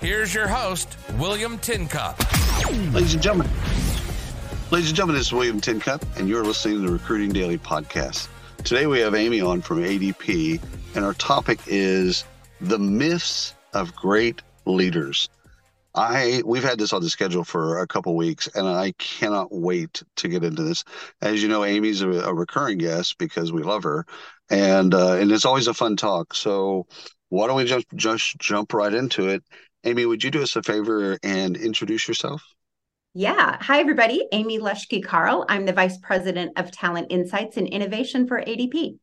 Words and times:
Here's 0.00 0.34
your 0.34 0.46
host, 0.46 0.94
William 1.18 1.58
Tincup. 1.58 2.18
Ladies 2.92 3.14
and 3.14 3.22
gentlemen, 3.22 3.50
ladies 4.70 4.88
and 4.88 4.96
gentlemen, 4.96 5.16
this 5.16 5.28
is 5.28 5.32
William 5.32 5.58
Tincup, 5.58 6.04
and 6.18 6.28
you're 6.28 6.44
listening 6.44 6.76
to 6.76 6.86
the 6.86 6.92
Recruiting 6.92 7.30
Daily 7.30 7.56
podcast. 7.56 8.28
Today 8.58 8.86
we 8.86 9.00
have 9.00 9.14
Amy 9.14 9.40
on 9.40 9.62
from 9.62 9.78
ADP, 9.78 10.60
and 10.94 11.02
our 11.02 11.14
topic 11.14 11.60
is 11.66 12.24
the 12.60 12.78
myths 12.78 13.54
of 13.72 13.96
great 13.96 14.42
leaders. 14.66 15.30
I 15.94 16.42
we've 16.44 16.62
had 16.62 16.78
this 16.78 16.92
on 16.92 17.00
the 17.00 17.08
schedule 17.08 17.42
for 17.42 17.78
a 17.78 17.86
couple 17.86 18.14
weeks, 18.16 18.48
and 18.54 18.68
I 18.68 18.92
cannot 18.98 19.48
wait 19.50 20.02
to 20.16 20.28
get 20.28 20.44
into 20.44 20.62
this. 20.62 20.84
As 21.22 21.42
you 21.42 21.48
know, 21.48 21.64
Amy's 21.64 22.02
a, 22.02 22.10
a 22.10 22.34
recurring 22.34 22.76
guest 22.76 23.16
because 23.16 23.50
we 23.50 23.62
love 23.62 23.84
her, 23.84 24.04
and 24.50 24.92
uh, 24.92 25.14
and 25.14 25.32
it's 25.32 25.46
always 25.46 25.68
a 25.68 25.74
fun 25.74 25.96
talk. 25.96 26.34
So 26.34 26.86
why 27.30 27.46
don't 27.46 27.56
we 27.56 27.64
just 27.64 27.86
just 27.94 28.36
jump 28.36 28.74
right 28.74 28.92
into 28.92 29.28
it? 29.28 29.42
Amy, 29.86 30.04
would 30.04 30.24
you 30.24 30.32
do 30.32 30.42
us 30.42 30.56
a 30.56 30.62
favor 30.64 31.16
and 31.22 31.56
introduce 31.56 32.08
yourself? 32.08 32.42
Yeah. 33.14 33.56
Hi, 33.60 33.78
everybody. 33.78 34.26
Amy 34.32 34.58
Leschke-Kahle. 34.58 35.46
I'm 35.48 35.64
the 35.64 35.72
Vice 35.72 35.96
President 35.98 36.58
of 36.58 36.72
Talent 36.72 37.06
Insights 37.10 37.56
and 37.56 37.68
Innovation 37.68 38.26
for 38.26 38.42
ADP. 38.42 38.98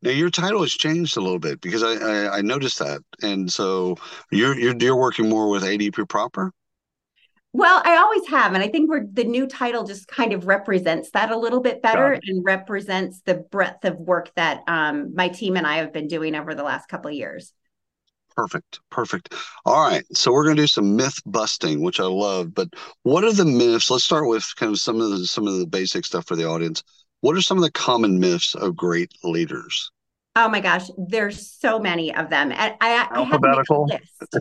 Now 0.00 0.12
your 0.12 0.30
title 0.30 0.62
has 0.62 0.72
changed 0.72 1.18
a 1.18 1.20
little 1.20 1.38
bit 1.38 1.60
because 1.60 1.82
I, 1.82 1.92
I, 1.92 2.38
I 2.38 2.40
noticed 2.40 2.78
that, 2.78 3.02
and 3.22 3.52
so 3.52 3.96
you're 4.30 4.58
you're 4.58 4.74
you're 4.74 4.96
working 4.96 5.28
more 5.28 5.50
with 5.50 5.62
ADP 5.62 6.08
proper. 6.08 6.52
Well, 7.52 7.82
I 7.84 7.98
always 7.98 8.26
have, 8.28 8.54
and 8.54 8.62
I 8.62 8.68
think 8.68 8.88
we're 8.88 9.04
the 9.12 9.24
new 9.24 9.46
title 9.46 9.84
just 9.84 10.08
kind 10.08 10.32
of 10.32 10.46
represents 10.46 11.10
that 11.10 11.30
a 11.30 11.36
little 11.36 11.60
bit 11.60 11.82
better 11.82 12.18
and 12.24 12.42
represents 12.42 13.20
the 13.26 13.34
breadth 13.34 13.84
of 13.84 13.98
work 13.98 14.32
that 14.36 14.62
um, 14.68 15.14
my 15.14 15.28
team 15.28 15.58
and 15.58 15.66
I 15.66 15.76
have 15.78 15.92
been 15.92 16.08
doing 16.08 16.34
over 16.34 16.54
the 16.54 16.62
last 16.62 16.88
couple 16.88 17.10
of 17.10 17.16
years. 17.16 17.52
Perfect. 18.36 18.80
Perfect. 18.90 19.34
All 19.64 19.86
right. 19.86 20.04
So 20.14 20.32
we're 20.32 20.44
going 20.44 20.56
to 20.56 20.62
do 20.62 20.66
some 20.66 20.96
myth 20.96 21.20
busting, 21.26 21.82
which 21.82 22.00
I 22.00 22.04
love. 22.04 22.54
But 22.54 22.68
what 23.02 23.24
are 23.24 23.32
the 23.32 23.44
myths? 23.44 23.90
Let's 23.90 24.04
start 24.04 24.28
with 24.28 24.46
kind 24.56 24.72
of 24.72 24.78
some 24.78 25.00
of 25.00 25.10
the 25.10 25.26
some 25.26 25.46
of 25.46 25.58
the 25.58 25.66
basic 25.66 26.04
stuff 26.04 26.26
for 26.26 26.36
the 26.36 26.46
audience. 26.46 26.82
What 27.20 27.36
are 27.36 27.42
some 27.42 27.58
of 27.58 27.64
the 27.64 27.72
common 27.72 28.18
myths 28.18 28.54
of 28.54 28.76
great 28.76 29.12
leaders? 29.22 29.90
Oh 30.36 30.48
my 30.48 30.60
gosh, 30.60 30.88
there's 30.96 31.50
so 31.50 31.80
many 31.80 32.14
of 32.14 32.30
them. 32.30 32.52
I, 32.52 32.76
I, 32.80 33.08
I 33.10 33.22
had 33.24 33.42
to 33.42 33.48
make 33.48 33.68
a 33.68 33.80
list. 33.80 34.36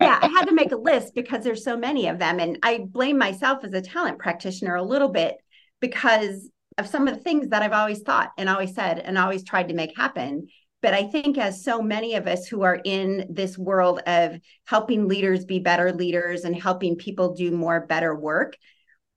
yeah, 0.00 0.18
I 0.20 0.26
had 0.26 0.46
to 0.46 0.54
make 0.54 0.72
a 0.72 0.76
list 0.76 1.14
because 1.14 1.44
there's 1.44 1.62
so 1.62 1.76
many 1.76 2.08
of 2.08 2.18
them. 2.18 2.40
And 2.40 2.58
I 2.64 2.80
blame 2.90 3.16
myself 3.16 3.62
as 3.62 3.72
a 3.72 3.80
talent 3.80 4.18
practitioner 4.18 4.74
a 4.74 4.82
little 4.82 5.08
bit 5.08 5.36
because 5.80 6.50
of 6.78 6.88
some 6.88 7.06
of 7.06 7.14
the 7.14 7.20
things 7.20 7.48
that 7.48 7.62
I've 7.62 7.72
always 7.72 8.00
thought 8.00 8.32
and 8.36 8.48
always 8.48 8.74
said 8.74 8.98
and 8.98 9.16
always 9.16 9.44
tried 9.44 9.68
to 9.68 9.74
make 9.74 9.96
happen. 9.96 10.48
But 10.84 10.92
I 10.92 11.04
think, 11.04 11.38
as 11.38 11.64
so 11.64 11.80
many 11.80 12.14
of 12.14 12.26
us 12.26 12.46
who 12.46 12.60
are 12.60 12.78
in 12.84 13.24
this 13.30 13.56
world 13.56 14.02
of 14.06 14.38
helping 14.66 15.08
leaders 15.08 15.46
be 15.46 15.58
better 15.58 15.92
leaders 15.92 16.44
and 16.44 16.54
helping 16.54 16.96
people 16.96 17.32
do 17.32 17.52
more 17.52 17.86
better 17.86 18.14
work, 18.14 18.58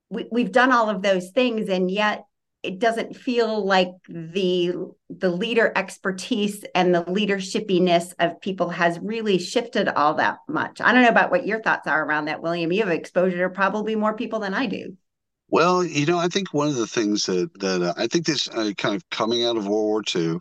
we, 0.09 0.29
we've 0.31 0.53
done 0.53 0.71
all 0.71 0.89
of 0.89 1.01
those 1.01 1.31
things, 1.31 1.67
and 1.67 1.91
yet 1.91 2.23
it 2.63 2.79
doesn't 2.79 3.17
feel 3.17 3.65
like 3.65 3.89
the 4.07 4.75
the 5.09 5.29
leader 5.29 5.73
expertise 5.75 6.63
and 6.73 6.95
the 6.95 7.03
leadershipiness 7.03 8.13
of 8.17 8.39
people 8.39 8.69
has 8.69 8.97
really 9.01 9.37
shifted 9.37 9.89
all 9.89 10.13
that 10.13 10.37
much. 10.47 10.79
I 10.79 10.93
don't 10.93 11.01
know 11.01 11.09
about 11.09 11.31
what 11.31 11.45
your 11.45 11.61
thoughts 11.61 11.85
are 11.85 12.01
around 12.01 12.25
that, 12.25 12.41
William. 12.41 12.71
You 12.71 12.85
have 12.85 12.93
exposure 12.93 13.45
to 13.45 13.53
probably 13.53 13.97
more 13.97 14.15
people 14.15 14.39
than 14.39 14.53
I 14.53 14.67
do. 14.67 14.95
Well, 15.49 15.83
you 15.83 16.05
know, 16.05 16.17
I 16.17 16.29
think 16.29 16.53
one 16.53 16.69
of 16.69 16.75
the 16.75 16.87
things 16.87 17.25
that 17.25 17.49
that 17.59 17.81
uh, 17.81 17.93
I 17.97 18.07
think 18.07 18.25
this 18.25 18.47
uh, 18.47 18.71
kind 18.77 18.95
of 18.95 19.09
coming 19.09 19.43
out 19.43 19.57
of 19.57 19.67
World 19.67 19.83
War 19.83 20.03
II 20.15 20.39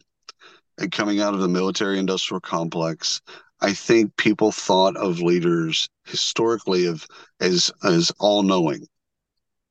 and 0.78 0.92
coming 0.92 1.20
out 1.20 1.34
of 1.34 1.40
the 1.40 1.48
military 1.48 1.98
industrial 1.98 2.40
complex, 2.40 3.20
I 3.60 3.72
think 3.72 4.16
people 4.16 4.52
thought 4.52 4.96
of 4.96 5.20
leaders 5.20 5.88
historically 6.04 6.86
of 6.86 7.06
as 7.40 7.70
as 7.82 8.12
all 8.18 8.42
knowing 8.42 8.86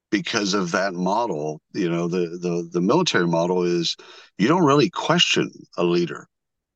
because 0.10 0.54
of 0.54 0.72
that 0.72 0.94
model. 0.94 1.62
You 1.74 1.90
know, 1.90 2.08
the 2.08 2.38
the 2.42 2.70
the 2.72 2.82
military 2.82 3.28
model 3.28 3.64
is 3.64 3.96
you 4.38 4.48
don't 4.48 4.66
really 4.66 4.90
question 4.90 5.52
a 5.78 5.84
leader. 5.84 6.28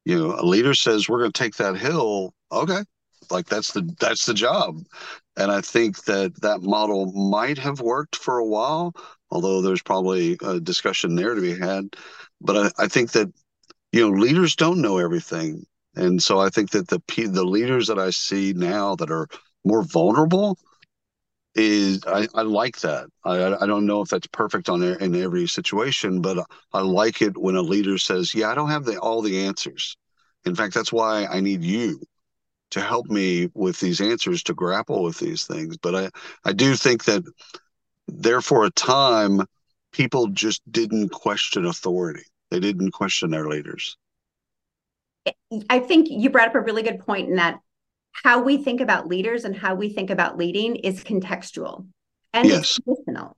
You 0.05 0.17
know, 0.17 0.35
a 0.39 0.45
leader 0.45 0.73
says 0.73 1.09
we're 1.09 1.19
going 1.19 1.31
to 1.31 1.43
take 1.43 1.55
that 1.55 1.77
hill. 1.77 2.33
Okay, 2.51 2.83
like 3.31 3.47
that's 3.47 3.73
the 3.73 3.89
that's 3.99 4.25
the 4.25 4.33
job, 4.33 4.79
and 5.37 5.51
I 5.51 5.61
think 5.61 6.03
that 6.05 6.41
that 6.41 6.61
model 6.61 7.11
might 7.13 7.57
have 7.57 7.81
worked 7.81 8.15
for 8.15 8.37
a 8.37 8.45
while, 8.45 8.93
although 9.31 9.61
there's 9.61 9.81
probably 9.81 10.37
a 10.43 10.59
discussion 10.59 11.15
there 11.15 11.33
to 11.35 11.41
be 11.41 11.57
had. 11.57 11.95
But 12.41 12.57
I, 12.79 12.83
I 12.83 12.87
think 12.87 13.11
that 13.11 13.31
you 13.91 14.01
know 14.01 14.15
leaders 14.15 14.55
don't 14.55 14.81
know 14.81 14.97
everything. 14.97 15.65
And 15.95 16.21
so 16.21 16.39
i 16.39 16.49
think 16.49 16.71
that 16.71 16.87
the 16.87 17.01
the 17.27 17.43
leaders 17.43 17.87
that 17.87 17.99
i 17.99 18.11
see 18.11 18.53
now 18.53 18.95
that 18.95 19.11
are 19.11 19.27
more 19.65 19.83
vulnerable 19.83 20.57
is 21.55 22.03
i, 22.05 22.27
I 22.35 22.43
like 22.43 22.79
that. 22.81 23.07
I, 23.25 23.55
I 23.63 23.65
don't 23.65 23.85
know 23.85 24.01
if 24.01 24.09
that's 24.09 24.27
perfect 24.27 24.69
on 24.69 24.83
in 24.83 25.15
every 25.15 25.47
situation 25.47 26.21
but 26.21 26.45
i 26.73 26.81
like 26.81 27.21
it 27.21 27.37
when 27.37 27.55
a 27.55 27.61
leader 27.61 27.97
says 27.97 28.33
yeah 28.35 28.49
i 28.49 28.55
don't 28.55 28.69
have 28.69 28.85
the, 28.85 28.97
all 28.99 29.21
the 29.21 29.45
answers. 29.45 29.97
In 30.45 30.55
fact 30.55 30.73
that's 30.73 30.93
why 30.93 31.25
i 31.25 31.39
need 31.39 31.63
you 31.63 31.99
to 32.71 32.81
help 32.81 33.07
me 33.07 33.49
with 33.55 33.79
these 33.79 33.99
answers 33.99 34.43
to 34.43 34.53
grapple 34.53 35.01
with 35.01 35.17
these 35.17 35.45
things. 35.45 35.77
But 35.77 35.95
i 35.95 36.09
i 36.45 36.53
do 36.53 36.75
think 36.75 37.05
that 37.05 37.23
there 38.07 38.41
for 38.41 38.65
a 38.65 38.71
time 38.71 39.41
people 39.91 40.27
just 40.27 40.61
didn't 40.71 41.09
question 41.09 41.65
authority 41.65 42.23
they 42.51 42.59
didn't 42.59 42.91
question 42.91 43.31
their 43.31 43.47
leaders. 43.47 43.97
I 45.69 45.79
think 45.79 46.07
you 46.09 46.29
brought 46.29 46.49
up 46.49 46.55
a 46.55 46.61
really 46.61 46.83
good 46.83 46.99
point 46.99 47.29
in 47.29 47.35
that 47.35 47.59
how 48.11 48.41
we 48.41 48.57
think 48.57 48.81
about 48.81 49.07
leaders 49.07 49.45
and 49.45 49.55
how 49.55 49.75
we 49.75 49.89
think 49.89 50.09
about 50.09 50.37
leading 50.37 50.75
is 50.77 51.03
contextual 51.03 51.85
and 52.33 52.47
yes. 52.47 52.79
conditional. 52.79 53.35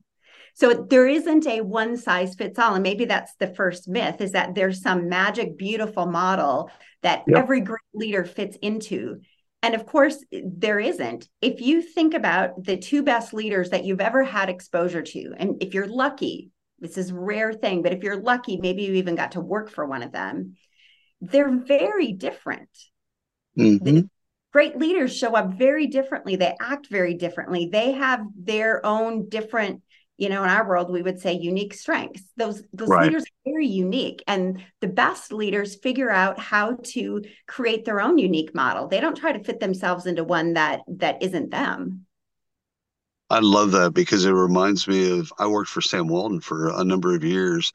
So 0.53 0.85
there 0.89 1.07
isn't 1.07 1.47
a 1.47 1.61
one 1.61 1.97
size 1.97 2.35
fits 2.35 2.59
all. 2.59 2.73
And 2.75 2.83
maybe 2.83 3.05
that's 3.05 3.33
the 3.35 3.53
first 3.53 3.87
myth 3.87 4.21
is 4.21 4.33
that 4.33 4.55
there's 4.55 4.81
some 4.81 5.09
magic, 5.09 5.57
beautiful 5.57 6.05
model 6.05 6.69
that 7.03 7.23
yep. 7.27 7.37
every 7.37 7.61
great 7.61 7.79
leader 7.93 8.25
fits 8.25 8.57
into. 8.61 9.21
And 9.63 9.75
of 9.75 9.85
course, 9.85 10.23
there 10.31 10.79
isn't. 10.79 11.29
If 11.41 11.61
you 11.61 11.81
think 11.81 12.13
about 12.13 12.63
the 12.63 12.77
two 12.77 13.03
best 13.03 13.33
leaders 13.33 13.69
that 13.69 13.85
you've 13.85 14.01
ever 14.01 14.23
had 14.23 14.49
exposure 14.49 15.03
to, 15.03 15.33
and 15.37 15.61
if 15.61 15.73
you're 15.73 15.87
lucky, 15.87 16.51
this 16.81 16.97
is 16.97 17.13
rare 17.13 17.53
thing, 17.53 17.83
but 17.83 17.93
if 17.93 18.03
you're 18.03 18.21
lucky, 18.21 18.57
maybe 18.57 18.83
you 18.83 18.95
even 18.95 19.15
got 19.15 19.33
to 19.33 19.39
work 19.39 19.69
for 19.69 19.85
one 19.85 20.01
of 20.01 20.11
them. 20.11 20.55
They're 21.21 21.55
very 21.55 22.11
different. 22.13 22.69
Mm-hmm. 23.57 24.01
Great 24.51 24.77
leaders 24.77 25.15
show 25.15 25.35
up 25.35 25.53
very 25.53 25.87
differently. 25.87 26.35
They 26.35 26.55
act 26.59 26.87
very 26.89 27.13
differently. 27.13 27.69
They 27.71 27.93
have 27.93 28.25
their 28.35 28.85
own 28.85 29.29
different, 29.29 29.83
you 30.17 30.27
know, 30.27 30.43
in 30.43 30.49
our 30.49 30.67
world, 30.67 30.91
we 30.91 31.03
would 31.03 31.19
say 31.19 31.33
unique 31.33 31.73
strengths. 31.75 32.23
Those 32.35 32.63
those 32.73 32.89
right. 32.89 33.03
leaders 33.03 33.23
are 33.23 33.51
very 33.51 33.67
unique. 33.67 34.23
And 34.27 34.63
the 34.81 34.87
best 34.87 35.31
leaders 35.31 35.75
figure 35.75 36.09
out 36.09 36.39
how 36.39 36.77
to 36.85 37.21
create 37.47 37.85
their 37.85 38.01
own 38.01 38.17
unique 38.17 38.53
model. 38.55 38.87
They 38.87 38.99
don't 38.99 39.15
try 39.15 39.31
to 39.31 39.43
fit 39.43 39.59
themselves 39.59 40.07
into 40.07 40.23
one 40.23 40.53
that 40.53 40.81
that 40.87 41.21
isn't 41.21 41.51
them. 41.51 42.07
I 43.31 43.39
love 43.39 43.71
that 43.71 43.93
because 43.93 44.25
it 44.25 44.31
reminds 44.31 44.87
me 44.87 45.19
of 45.19 45.31
I 45.39 45.47
worked 45.47 45.69
for 45.69 45.81
Sam 45.81 46.07
Walton 46.07 46.41
for 46.41 46.69
a 46.69 46.83
number 46.83 47.15
of 47.15 47.23
years, 47.23 47.71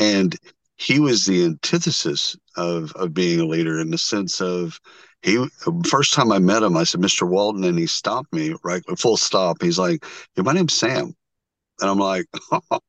and 0.00 0.36
he 0.76 0.98
was 1.00 1.24
the 1.24 1.44
antithesis 1.44 2.36
of 2.56 2.92
of 2.92 3.14
being 3.14 3.40
a 3.40 3.46
leader 3.46 3.78
in 3.80 3.90
the 3.90 3.98
sense 3.98 4.40
of 4.40 4.80
he 5.22 5.46
first 5.88 6.12
time 6.12 6.32
I 6.32 6.38
met 6.40 6.62
him, 6.62 6.76
I 6.76 6.84
said, 6.84 7.00
Mr. 7.00 7.28
Walton, 7.28 7.64
and 7.64 7.78
he 7.78 7.86
stopped 7.86 8.32
me 8.32 8.54
right 8.64 8.82
full 8.98 9.16
stop. 9.16 9.62
He's 9.62 9.78
like, 9.78 10.04
yeah, 10.36 10.42
my 10.42 10.52
name's 10.52 10.74
Sam. 10.74 11.14
And 11.80 11.90
I'm 11.90 11.98
like, 11.98 12.26
I 12.52 12.80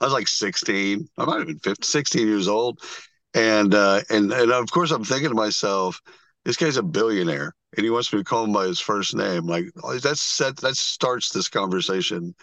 was 0.00 0.12
like 0.12 0.28
16. 0.28 1.08
I 1.18 1.24
might 1.24 1.38
have 1.38 1.46
been 1.46 1.58
15, 1.60 1.82
16 1.82 2.26
years 2.26 2.48
old. 2.48 2.80
And 3.34 3.74
uh, 3.74 4.02
and 4.10 4.32
and 4.32 4.52
of 4.52 4.70
course 4.70 4.90
I'm 4.90 5.04
thinking 5.04 5.30
to 5.30 5.34
myself, 5.34 6.00
this 6.44 6.56
guy's 6.56 6.76
a 6.78 6.82
billionaire 6.82 7.54
and 7.76 7.84
he 7.84 7.90
wants 7.90 8.12
me 8.12 8.20
to 8.20 8.24
call 8.24 8.44
him 8.44 8.52
by 8.52 8.66
his 8.66 8.80
first 8.80 9.14
name. 9.14 9.46
Like 9.46 9.66
oh, 9.82 9.98
that's 9.98 10.20
set 10.20 10.56
that 10.58 10.76
starts 10.76 11.30
this 11.30 11.48
conversation. 11.48 12.34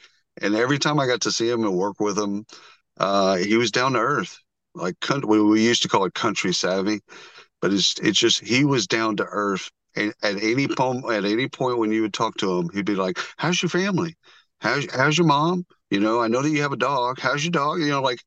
And 0.41 0.55
every 0.55 0.79
time 0.79 0.99
I 0.99 1.07
got 1.07 1.21
to 1.21 1.31
see 1.31 1.49
him 1.49 1.63
and 1.63 1.75
work 1.75 1.99
with 1.99 2.17
him, 2.17 2.45
uh, 2.99 3.37
he 3.37 3.57
was 3.57 3.71
down 3.71 3.93
to 3.93 3.99
earth. 3.99 4.39
Like 4.75 4.95
we, 5.25 5.41
we 5.41 5.63
used 5.65 5.83
to 5.83 5.89
call 5.89 6.05
it 6.05 6.13
country 6.13 6.53
savvy, 6.53 7.01
but 7.61 7.73
it's 7.73 7.95
it's 7.99 8.19
just 8.19 8.41
he 8.45 8.65
was 8.65 8.87
down 8.87 9.17
to 9.17 9.25
earth 9.25 9.69
And 9.95 10.13
at 10.23 10.41
any 10.43 10.67
point, 10.67 11.05
at 11.11 11.25
any 11.25 11.47
point 11.47 11.77
when 11.79 11.91
you 11.91 12.01
would 12.03 12.13
talk 12.13 12.37
to 12.37 12.59
him, 12.59 12.69
he'd 12.73 12.85
be 12.85 12.95
like, 12.95 13.19
"How's 13.37 13.61
your 13.61 13.69
family? 13.69 14.15
How's 14.61 14.87
how's 14.93 15.17
your 15.17 15.27
mom? 15.27 15.65
You 15.89 15.99
know, 15.99 16.21
I 16.21 16.27
know 16.27 16.41
that 16.41 16.49
you 16.49 16.61
have 16.61 16.73
a 16.73 16.77
dog. 16.77 17.19
How's 17.19 17.43
your 17.43 17.51
dog? 17.51 17.79
You 17.81 17.89
know, 17.89 18.01
like 18.01 18.19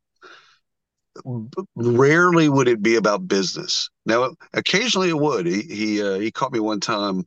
rarely 1.74 2.48
would 2.48 2.68
it 2.68 2.82
be 2.82 2.96
about 2.96 3.28
business. 3.28 3.90
Now, 4.06 4.30
occasionally 4.52 5.08
it 5.08 5.18
would. 5.18 5.46
He 5.46 5.62
he 5.62 6.02
uh, 6.02 6.18
he 6.18 6.30
caught 6.30 6.52
me 6.52 6.60
one 6.60 6.80
time 6.80 7.26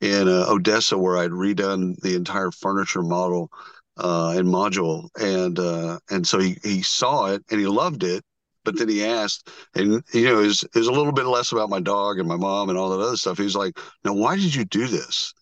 in 0.00 0.28
uh, 0.28 0.46
Odessa 0.48 0.98
where 0.98 1.16
I'd 1.16 1.30
redone 1.30 1.96
the 2.00 2.14
entire 2.14 2.50
furniture 2.50 3.02
model 3.02 3.50
uh, 3.96 4.34
and 4.36 4.48
module, 4.48 5.08
and 5.20 5.58
uh, 5.58 5.98
and 6.10 6.26
so 6.26 6.38
he 6.38 6.56
he 6.62 6.82
saw 6.82 7.26
it 7.26 7.42
and 7.50 7.60
he 7.60 7.66
loved 7.66 8.02
it. 8.04 8.22
But 8.64 8.78
then 8.78 8.88
he 8.88 9.04
asked, 9.04 9.50
and 9.74 10.02
you 10.12 10.24
know, 10.24 10.40
is 10.40 10.64
was 10.74 10.86
a 10.86 10.92
little 10.92 11.12
bit 11.12 11.26
less 11.26 11.52
about 11.52 11.70
my 11.70 11.80
dog 11.80 12.18
and 12.18 12.28
my 12.28 12.36
mom 12.36 12.70
and 12.70 12.78
all 12.78 12.90
that 12.90 13.04
other 13.04 13.16
stuff. 13.16 13.38
He 13.38 13.44
was 13.44 13.56
like, 13.56 13.78
"Now, 14.04 14.14
why 14.14 14.36
did 14.36 14.54
you 14.54 14.64
do 14.64 14.86
this?" 14.86 15.34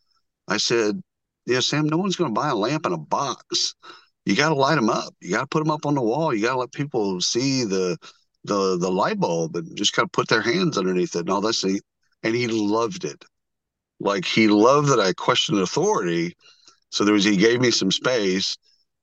I 0.48 0.56
said, 0.56 1.00
"Yeah, 1.46 1.60
Sam, 1.60 1.86
no 1.86 1.98
one's 1.98 2.16
going 2.16 2.34
to 2.34 2.40
buy 2.40 2.48
a 2.48 2.54
lamp 2.54 2.86
in 2.86 2.92
a 2.92 2.98
box. 2.98 3.74
You 4.24 4.36
got 4.36 4.50
to 4.50 4.54
light 4.54 4.76
them 4.76 4.90
up. 4.90 5.14
You 5.20 5.32
got 5.32 5.40
to 5.40 5.46
put 5.46 5.64
them 5.64 5.70
up 5.70 5.84
on 5.86 5.94
the 5.94 6.02
wall. 6.02 6.34
You 6.34 6.42
got 6.42 6.52
to 6.52 6.60
let 6.60 6.72
people 6.72 7.20
see 7.20 7.64
the 7.64 7.96
the 8.44 8.76
the 8.78 8.90
light 8.90 9.18
bulb 9.18 9.56
and 9.56 9.76
just 9.76 9.92
kind 9.92 10.06
of 10.06 10.12
put 10.12 10.28
their 10.28 10.42
hands 10.42 10.78
underneath 10.78 11.14
it 11.14 11.20
and 11.20 11.30
all 11.30 11.40
that. 11.40 11.80
And 12.22 12.34
he 12.34 12.46
loved 12.48 13.04
it. 13.04 13.24
Like 14.00 14.24
he 14.24 14.48
loved 14.48 14.88
that 14.88 15.00
I 15.00 15.12
questioned 15.12 15.60
authority. 15.60 16.36
So 16.90 17.04
there 17.04 17.14
was 17.14 17.24
he 17.24 17.36
gave 17.36 17.60
me 17.60 17.70
some 17.70 17.90
space, 17.90 18.56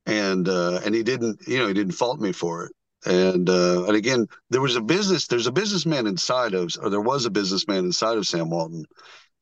and 0.06 0.48
uh, 0.48 0.82
and 0.86 0.94
he 0.94 1.04
didn't 1.04 1.48
you 1.48 1.60
know 1.60 1.68
he 1.68 1.74
didn't 1.74 1.94
fault 1.94 2.20
me 2.20 2.32
for 2.32 2.66
it. 2.66 2.72
And 3.06 3.50
uh, 3.50 3.86
and 3.86 3.96
again, 3.96 4.28
there 4.50 4.62
was 4.62 4.76
a 4.76 4.82
business. 4.82 5.28
There's 5.28 5.48
a 5.48 5.52
businessman 5.52 6.08
inside 6.08 6.54
of, 6.54 6.72
or 6.82 6.90
there 6.90 7.02
was 7.02 7.26
a 7.26 7.32
businessman 7.32 7.86
inside 7.86 8.18
of 8.18 8.28
Sam 8.28 8.50
Walton. 8.50 8.86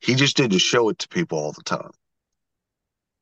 He 0.00 0.14
just 0.14 0.36
didn't 0.36 0.58
show 0.58 0.88
it 0.90 0.98
to 1.00 1.08
people 1.08 1.38
all 1.38 1.52
the 1.52 1.62
time. 1.62 1.90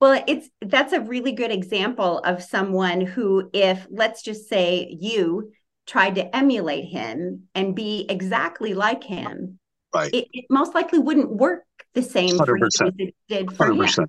Well, 0.01 0.23
it's 0.27 0.49
that's 0.61 0.93
a 0.93 1.01
really 1.01 1.33
good 1.33 1.51
example 1.51 2.19
of 2.19 2.43
someone 2.43 3.01
who, 3.01 3.49
if 3.53 3.87
let's 3.91 4.23
just 4.23 4.49
say 4.49 4.95
you 5.01 5.53
tried 5.87 6.17
to 6.17 6.37
emulate 6.37 6.85
him 6.85 7.45
and 7.55 7.75
be 7.75 8.05
exactly 8.09 8.75
like 8.75 9.05
him, 9.05 9.59
right. 9.95 10.13
it, 10.13 10.27
it 10.33 10.45
most 10.51 10.75
likely 10.75 10.99
wouldn't 10.99 11.31
work 11.31 11.65
the 11.95 12.03
same 12.03 12.37
100%. 12.39 12.45
for 12.47 12.59
you 12.59 12.65
as 12.67 12.93
it 12.99 13.15
did 13.29 13.57
for 13.57 13.69
100%. 13.69 13.99
him. 13.99 14.07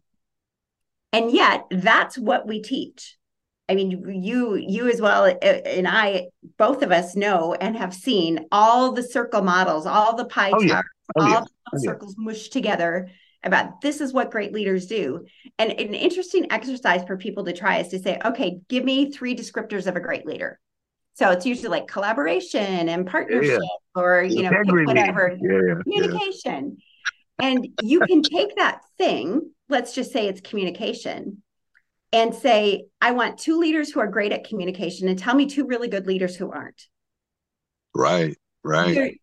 And 1.13 1.31
yet, 1.31 1.65
that's 1.71 2.17
what 2.17 2.45
we 2.45 2.61
teach. 2.61 3.17
I 3.69 3.75
mean, 3.75 4.21
you 4.23 4.55
you 4.55 4.89
as 4.89 5.01
well 5.01 5.25
uh, 5.25 5.45
and 5.45 5.87
I, 5.87 6.27
both 6.57 6.83
of 6.83 6.91
us 6.91 7.15
know 7.15 7.53
and 7.53 7.77
have 7.77 7.93
seen 7.93 8.45
all 8.51 8.91
the 8.91 9.03
circle 9.03 9.41
models, 9.41 9.85
all 9.85 10.15
the 10.15 10.25
pie 10.25 10.51
oh, 10.53 10.65
charts, 10.65 10.67
yeah. 10.67 10.81
oh, 11.17 11.23
all 11.23 11.29
yeah. 11.29 11.39
the 11.39 11.49
oh, 11.73 11.79
circles 11.79 12.15
yeah. 12.17 12.23
mushed 12.25 12.53
together 12.53 13.09
about 13.43 13.81
this 13.81 14.01
is 14.01 14.13
what 14.13 14.31
great 14.31 14.53
leaders 14.53 14.87
do. 14.87 15.25
And 15.59 15.71
an 15.71 15.93
interesting 15.93 16.51
exercise 16.51 17.03
for 17.05 17.17
people 17.17 17.45
to 17.45 17.53
try 17.53 17.77
is 17.77 17.89
to 17.89 17.99
say, 17.99 18.19
okay, 18.25 18.59
give 18.67 18.83
me 18.83 19.11
three 19.11 19.35
descriptors 19.35 19.87
of 19.87 19.95
a 19.95 19.99
great 19.99 20.25
leader. 20.25 20.59
So 21.13 21.31
it's 21.31 21.45
usually 21.45 21.69
like 21.69 21.87
collaboration 21.87 22.89
and 22.89 23.07
partnership 23.07 23.59
or 23.95 24.23
you 24.23 24.43
know 24.43 24.51
whatever 24.85 25.35
communication. 25.83 26.77
And 27.39 27.67
you 27.81 28.01
can 28.01 28.21
take 28.21 28.55
that 28.57 28.81
thing, 28.97 29.51
let's 29.69 29.93
just 29.93 30.11
say 30.11 30.27
it's 30.27 30.41
communication, 30.41 31.43
and 32.11 32.33
say, 32.33 32.85
I 33.01 33.11
want 33.11 33.37
two 33.37 33.59
leaders 33.59 33.91
who 33.91 33.99
are 33.99 34.07
great 34.07 34.31
at 34.31 34.47
communication 34.47 35.07
and 35.07 35.17
tell 35.17 35.35
me 35.35 35.45
two 35.45 35.65
really 35.65 35.87
good 35.87 36.07
leaders 36.07 36.35
who 36.35 36.51
aren't. 36.51 36.87
Right, 37.95 38.35
right. 38.63 39.19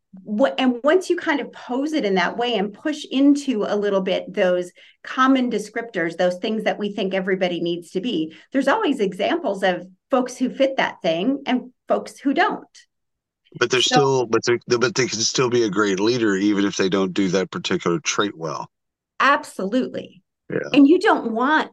And 0.59 0.81
once 0.83 1.11
you 1.11 1.17
kind 1.17 1.41
of 1.41 1.53
pose 1.53 1.93
it 1.93 2.05
in 2.05 2.15
that 2.15 2.37
way 2.37 2.57
and 2.57 2.73
push 2.73 3.05
into 3.11 3.65
a 3.65 3.77
little 3.77 4.01
bit 4.01 4.33
those 4.33 4.73
common 5.03 5.51
descriptors, 5.51 6.17
those 6.17 6.37
things 6.37 6.65
that 6.65 6.79
we 6.79 6.93
think 6.93 7.15
everybody 7.15 7.61
needs 7.61 7.91
to 7.93 8.01
be, 8.01 8.35
there's 8.53 8.69
always 8.69 9.01
examples 9.01 9.63
of 9.63 9.87
folks 10.11 10.37
who 10.37 10.51
fit 10.51 10.77
that 10.77 11.01
thing 11.03 11.43
and 11.47 11.73
folks 11.89 12.19
who 12.19 12.35
don't. 12.35 12.67
But 13.59 13.71
they're 13.71 13.83
so, 13.83 13.95
still, 13.95 14.27
but 14.27 14.45
they 14.45 14.59
but 14.77 14.95
they 14.95 15.07
can 15.07 15.21
still 15.21 15.49
be 15.49 15.63
a 15.63 15.71
great 15.71 16.01
leader 16.01 16.35
even 16.37 16.65
if 16.65 16.77
they 16.77 16.89
don't 16.89 17.13
do 17.13 17.29
that 17.29 17.51
particular 17.51 18.01
trait 18.01 18.37
well. 18.37 18.71
Absolutely. 19.21 20.23
Yeah. 20.51 20.59
And 20.73 20.89
you 20.89 20.99
don't 20.99 21.33
want 21.33 21.71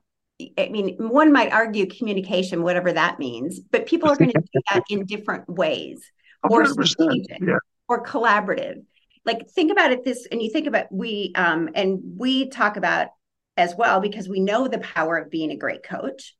I 0.57 0.69
mean, 0.69 0.95
one 0.97 1.31
might 1.31 1.51
argue 1.51 1.85
communication, 1.85 2.63
whatever 2.63 2.91
that 2.94 3.19
means, 3.19 3.59
but 3.59 3.85
people 3.85 4.09
are 4.09 4.15
going 4.15 4.31
to 4.31 4.39
do 4.39 4.61
that 4.71 4.83
in 4.89 5.05
different 5.05 5.47
ways, 5.49 6.01
or 6.49 6.63
yeah. 6.63 7.57
Or 7.91 8.05
collaborative. 8.05 8.85
Like 9.25 9.49
think 9.49 9.69
about 9.69 9.91
it 9.91 10.05
this, 10.05 10.25
and 10.31 10.41
you 10.41 10.49
think 10.49 10.65
about 10.65 10.85
we, 10.91 11.33
um, 11.35 11.69
and 11.75 11.99
we 12.17 12.49
talk 12.49 12.77
about 12.77 13.09
as 13.57 13.75
well 13.75 13.99
because 13.99 14.29
we 14.29 14.39
know 14.39 14.67
the 14.67 14.79
power 14.79 15.17
of 15.17 15.29
being 15.29 15.51
a 15.51 15.57
great 15.57 15.83
coach. 15.83 16.35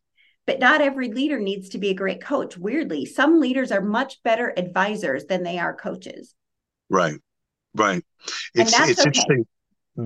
But 0.48 0.60
not 0.60 0.82
every 0.82 1.12
leader 1.12 1.40
needs 1.40 1.70
to 1.70 1.78
be 1.78 1.90
a 1.90 1.94
great 1.94 2.24
coach. 2.24 2.58
Weirdly, 2.58 3.06
some 3.06 3.40
leaders 3.40 3.72
are 3.72 3.82
much 3.82 4.24
better 4.24 4.52
advisors 4.58 5.26
than 5.26 5.44
they 5.44 5.60
are 5.60 5.76
coaches. 5.76 6.34
Right, 6.90 7.20
right. 7.76 8.04
It's 8.56 8.72
it's 8.74 9.00
okay. 9.00 9.10
interesting 9.10 9.46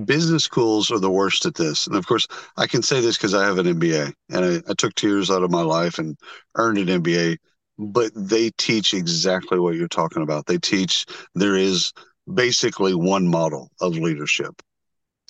business 0.04 0.42
schools 0.42 0.90
are 0.90 0.98
the 0.98 1.10
worst 1.10 1.46
at 1.46 1.54
this. 1.54 1.86
And 1.86 1.96
of 1.96 2.06
course, 2.06 2.26
I 2.56 2.66
can 2.66 2.82
say 2.82 3.00
this 3.00 3.16
because 3.16 3.34
I 3.34 3.44
have 3.44 3.58
an 3.58 3.66
MBA 3.66 4.12
and 4.30 4.44
I, 4.44 4.70
I, 4.70 4.74
took 4.74 4.94
two 4.94 5.08
years 5.08 5.30
out 5.30 5.44
of 5.44 5.50
my 5.50 5.62
life 5.62 5.98
and 5.98 6.18
earned 6.56 6.78
an 6.78 7.02
MBA. 7.02 7.38
But 7.78 8.12
they 8.14 8.50
teach 8.50 8.94
exactly 8.94 9.58
what 9.58 9.74
you're 9.74 9.88
talking 9.88 10.22
about. 10.22 10.46
They 10.46 10.58
teach 10.58 11.06
there 11.34 11.56
is 11.56 11.92
basically 12.32 12.94
one 12.94 13.28
model 13.28 13.70
of 13.80 13.96
leadership, 13.96 14.62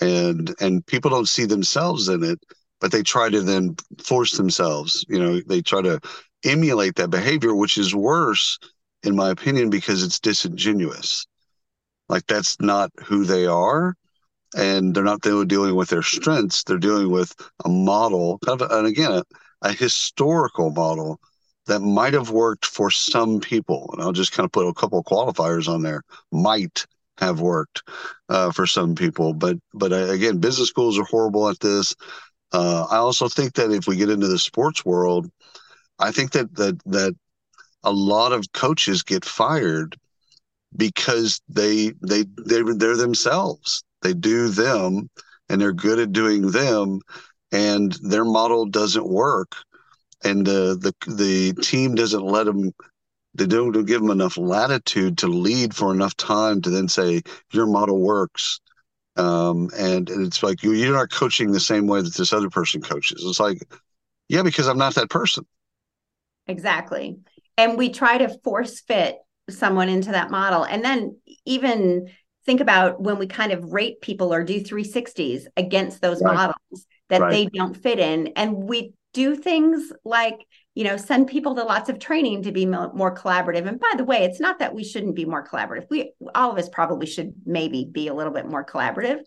and 0.01 0.55
and 0.61 0.87
people 0.87 1.11
don't 1.11 1.29
see 1.29 1.45
themselves 1.45 2.09
in 2.09 2.23
it, 2.23 2.39
but 2.81 2.93
they 2.93 3.03
try 3.03 3.29
to 3.29 3.43
then 3.43 3.77
force 4.05 4.37
themselves. 4.37 5.05
You 5.09 5.19
know, 5.19 5.41
they 5.47 5.61
try 5.61 5.83
to 5.83 6.01
emulate 6.45 6.95
that 6.97 7.11
behavior, 7.11 7.55
which 7.55 7.79
is 7.79 7.95
worse, 7.95 8.59
in 9.03 9.17
my 9.17 9.31
opinion, 9.31 9.71
because 9.71 10.05
it's 10.05 10.21
disingenuous. 10.21 11.27
Like 12.09 12.27
that's 12.27 12.61
not 12.61 12.93
who 13.05 13.25
they 13.25 13.47
are 13.47 13.97
and 14.55 14.95
they're 14.95 15.05
not 15.05 15.21
dealing 15.21 15.75
with 15.75 15.89
their 15.89 16.03
strengths 16.03 16.63
they're 16.65 16.79
dealing 16.79 17.11
with 17.11 17.35
a 17.65 17.69
model 17.69 18.39
kind 18.45 18.61
of 18.61 18.71
and 18.71 18.87
again 18.87 19.13
a, 19.13 19.23
a, 19.63 19.73
historical 19.73 20.71
model 20.71 21.21
that 21.67 21.81
might 21.81 22.15
have 22.15 22.31
worked 22.31 22.67
for 22.67 22.91
some 22.91 23.41
people 23.41 23.91
and 23.93 24.03
i'll 24.03 24.13
just 24.13 24.33
kind 24.33 24.45
of 24.45 24.53
put 24.53 24.67
a 24.67 24.75
couple 24.75 24.99
of 24.99 25.05
qualifiers 25.05 25.69
on 25.69 25.83
there 25.83 26.03
might 26.33 26.87
have 27.19 27.41
worked 27.41 27.83
uh, 28.29 28.51
for 28.53 28.67
some 28.67 28.95
people 28.95 29.33
but 29.33 29.57
but 29.73 29.93
uh, 29.93 30.11
again 30.11 30.39
business 30.39 30.69
schools 30.69 30.99
are 30.99 31.05
horrible 31.05 31.49
at 31.49 31.59
this. 31.61 31.95
Uh, 32.53 32.87
i 32.91 32.97
also 32.97 33.29
think 33.29 33.55
that 33.55 33.73
if 33.73 33.87
we 33.87 33.97
get 33.97 34.11
into 34.11 34.29
the 34.29 34.39
sports 34.39 34.85
world 34.85 35.27
i 35.99 36.11
think 36.11 36.33
that 36.33 36.55
that 36.55 36.79
that 36.85 37.15
a 37.85 37.93
lot 37.93 38.33
of 38.33 38.53
coaches 38.53 39.03
get 39.03 39.25
fired 39.25 39.97
because 40.77 41.41
they 41.49 41.93
they 42.03 42.25
they 42.47 42.63
they're 42.63 42.97
themselves. 42.97 43.85
They 44.03 44.13
do 44.13 44.49
them 44.49 45.09
and 45.49 45.61
they're 45.61 45.73
good 45.73 45.99
at 45.99 46.13
doing 46.13 46.51
them 46.51 47.01
and 47.53 47.93
their 48.03 48.25
model 48.25 48.67
doesn't 48.67 49.09
work 49.09 49.53
and 50.25 50.47
the 50.47 50.77
the 50.81 51.13
the 51.13 51.53
team 51.63 51.95
doesn't 51.95 52.25
let 52.25 52.47
them 52.47 52.73
they 53.37 53.47
don't, 53.47 53.73
give 53.85 54.01
them 54.01 54.11
enough 54.11 54.39
latitude 54.39 55.19
to 55.19 55.27
lead 55.27 55.75
for 55.75 55.93
enough 55.93 56.17
time 56.17 56.63
to 56.63 56.71
then 56.71 56.89
say 56.89 57.23
your 57.53 57.67
model 57.67 58.01
works. 58.01 58.61
Um, 59.17 59.71
and, 59.77 60.09
and 60.09 60.27
it's 60.27 60.43
like 60.43 60.63
you, 60.63 60.73
you're 60.73 60.95
not 60.95 61.11
coaching 61.11 61.53
the 61.53 61.61
same 61.61 61.87
way 61.87 62.01
that 62.01 62.15
this 62.15 62.33
other 62.33 62.49
person 62.51 62.81
coaches. 62.81 63.23
It's 63.27 63.41
like 63.41 63.59
yeah 64.29 64.43
because 64.43 64.69
i'm 64.69 64.79
not 64.79 64.95
that 64.95 65.11
person. 65.11 65.47
Exactly. 66.47 67.19
And 67.59 67.77
we 67.77 67.91
try 67.91 68.19
to 68.19 68.29
force 68.45 68.81
fit 68.81 69.19
someone 69.49 69.89
into 69.89 70.13
that 70.13 70.31
model. 70.31 70.65
And 70.65 70.85
then 70.85 71.19
even 71.45 72.11
think 72.45 72.61
about 72.61 73.01
when 73.01 73.19
we 73.19 73.27
kind 73.27 73.53
of 73.53 73.73
rate 73.73 74.01
people 74.01 74.33
or 74.33 74.45
do 74.45 74.61
360s 74.61 75.47
against 75.57 76.01
those 76.01 76.23
right. 76.23 76.35
models 76.35 76.87
that 77.09 77.21
right. 77.21 77.31
they 77.31 77.47
don't 77.47 77.77
fit 77.77 77.99
in. 77.99 78.29
And 78.37 78.69
we 78.69 78.93
do 79.17 79.35
things 79.35 79.93
like 80.05 80.47
you 80.75 80.85
know 80.85 80.97
send 80.97 81.27
people 81.27 81.55
to 81.55 81.65
lots 81.65 81.89
of 81.89 81.99
training 81.99 82.43
to 82.43 82.53
be 82.53 82.67
more 82.67 83.15
collaborative 83.15 83.67
and 83.67 83.81
by 83.81 83.93
the 83.97 84.05
way 84.05 84.25
it's 84.25 84.41
not 84.41 84.59
that 84.59 84.75
we 84.75 84.85
shouldn't 84.85 85.17
be 85.17 85.25
more 85.25 85.47
collaborative 85.47 85.87
we 85.91 86.13
all 86.35 86.53
of 86.53 86.59
us 86.59 86.69
probably 86.69 87.07
should 87.07 87.33
maybe 87.47 87.89
be 87.91 88.09
a 88.09 88.15
little 88.15 88.33
bit 88.33 88.47
more 88.47 88.65
collaborative 88.65 89.21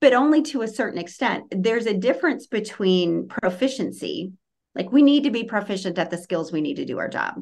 but 0.00 0.12
only 0.12 0.42
to 0.42 0.62
a 0.62 0.68
certain 0.68 0.98
extent 0.98 1.44
there's 1.50 1.86
a 1.86 1.94
difference 1.94 2.48
between 2.48 3.28
proficiency 3.28 4.32
like 4.74 4.90
we 4.90 5.02
need 5.02 5.24
to 5.24 5.30
be 5.30 5.44
proficient 5.44 5.98
at 5.98 6.10
the 6.10 6.18
skills 6.18 6.52
we 6.52 6.60
need 6.60 6.76
to 6.76 6.84
do 6.84 6.98
our 6.98 7.08
job 7.08 7.34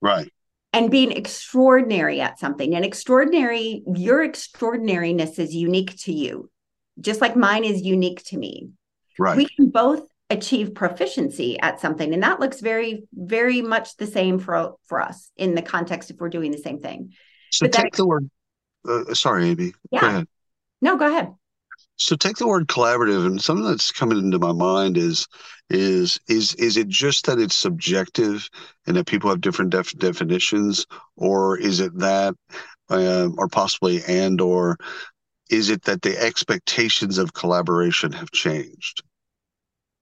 right 0.00 0.32
and 0.76 0.90
being 0.90 1.10
extraordinary 1.10 2.20
at 2.20 2.38
something. 2.38 2.74
And 2.74 2.84
extraordinary, 2.84 3.82
your 3.94 4.22
extraordinariness 4.22 5.38
is 5.38 5.54
unique 5.54 5.96
to 6.02 6.12
you, 6.12 6.50
just 7.00 7.22
like 7.22 7.34
mine 7.34 7.64
is 7.64 7.80
unique 7.80 8.22
to 8.26 8.36
me. 8.36 8.68
Right. 9.18 9.38
We 9.38 9.48
can 9.48 9.70
both 9.70 10.06
achieve 10.30 10.74
proficiency 10.74 11.58
at 11.60 11.80
something. 11.80 12.12
And 12.12 12.22
that 12.22 12.40
looks 12.40 12.60
very, 12.60 13.04
very 13.12 13.62
much 13.62 13.96
the 13.96 14.06
same 14.06 14.38
for, 14.38 14.74
for 14.86 15.00
us 15.00 15.30
in 15.36 15.54
the 15.54 15.62
context 15.62 16.10
if 16.10 16.16
we're 16.18 16.28
doing 16.28 16.50
the 16.50 16.58
same 16.58 16.80
thing. 16.80 17.12
So 17.52 17.66
but 17.66 17.72
take 17.72 17.92
that, 17.92 17.96
the 17.96 18.06
word, 18.06 18.30
uh, 18.88 19.14
sorry, 19.14 19.50
Amy. 19.50 19.72
Yeah. 19.90 20.00
Go 20.00 20.06
ahead. 20.08 20.28
No, 20.80 20.96
go 20.96 21.06
ahead. 21.06 21.34
So 21.96 22.14
take 22.14 22.36
the 22.36 22.46
word 22.46 22.68
collaborative, 22.68 23.24
and 23.24 23.40
something 23.40 23.64
that's 23.64 23.90
coming 23.90 24.18
into 24.18 24.38
my 24.38 24.52
mind 24.52 24.98
is 24.98 25.26
is 25.70 26.20
is 26.28 26.54
is 26.56 26.76
it 26.76 26.88
just 26.88 27.24
that 27.24 27.38
it's 27.38 27.56
subjective 27.56 28.48
and 28.86 28.96
that 28.96 29.06
people 29.06 29.30
have 29.30 29.40
different 29.40 29.70
def- 29.70 29.96
definitions, 29.96 30.86
or 31.16 31.56
is 31.56 31.80
it 31.80 31.96
that, 31.98 32.34
uh, 32.90 33.28
or 33.38 33.48
possibly 33.48 34.02
and 34.06 34.42
or 34.42 34.76
is 35.48 35.70
it 35.70 35.84
that 35.84 36.02
the 36.02 36.18
expectations 36.22 37.16
of 37.16 37.32
collaboration 37.32 38.12
have 38.12 38.30
changed? 38.30 39.02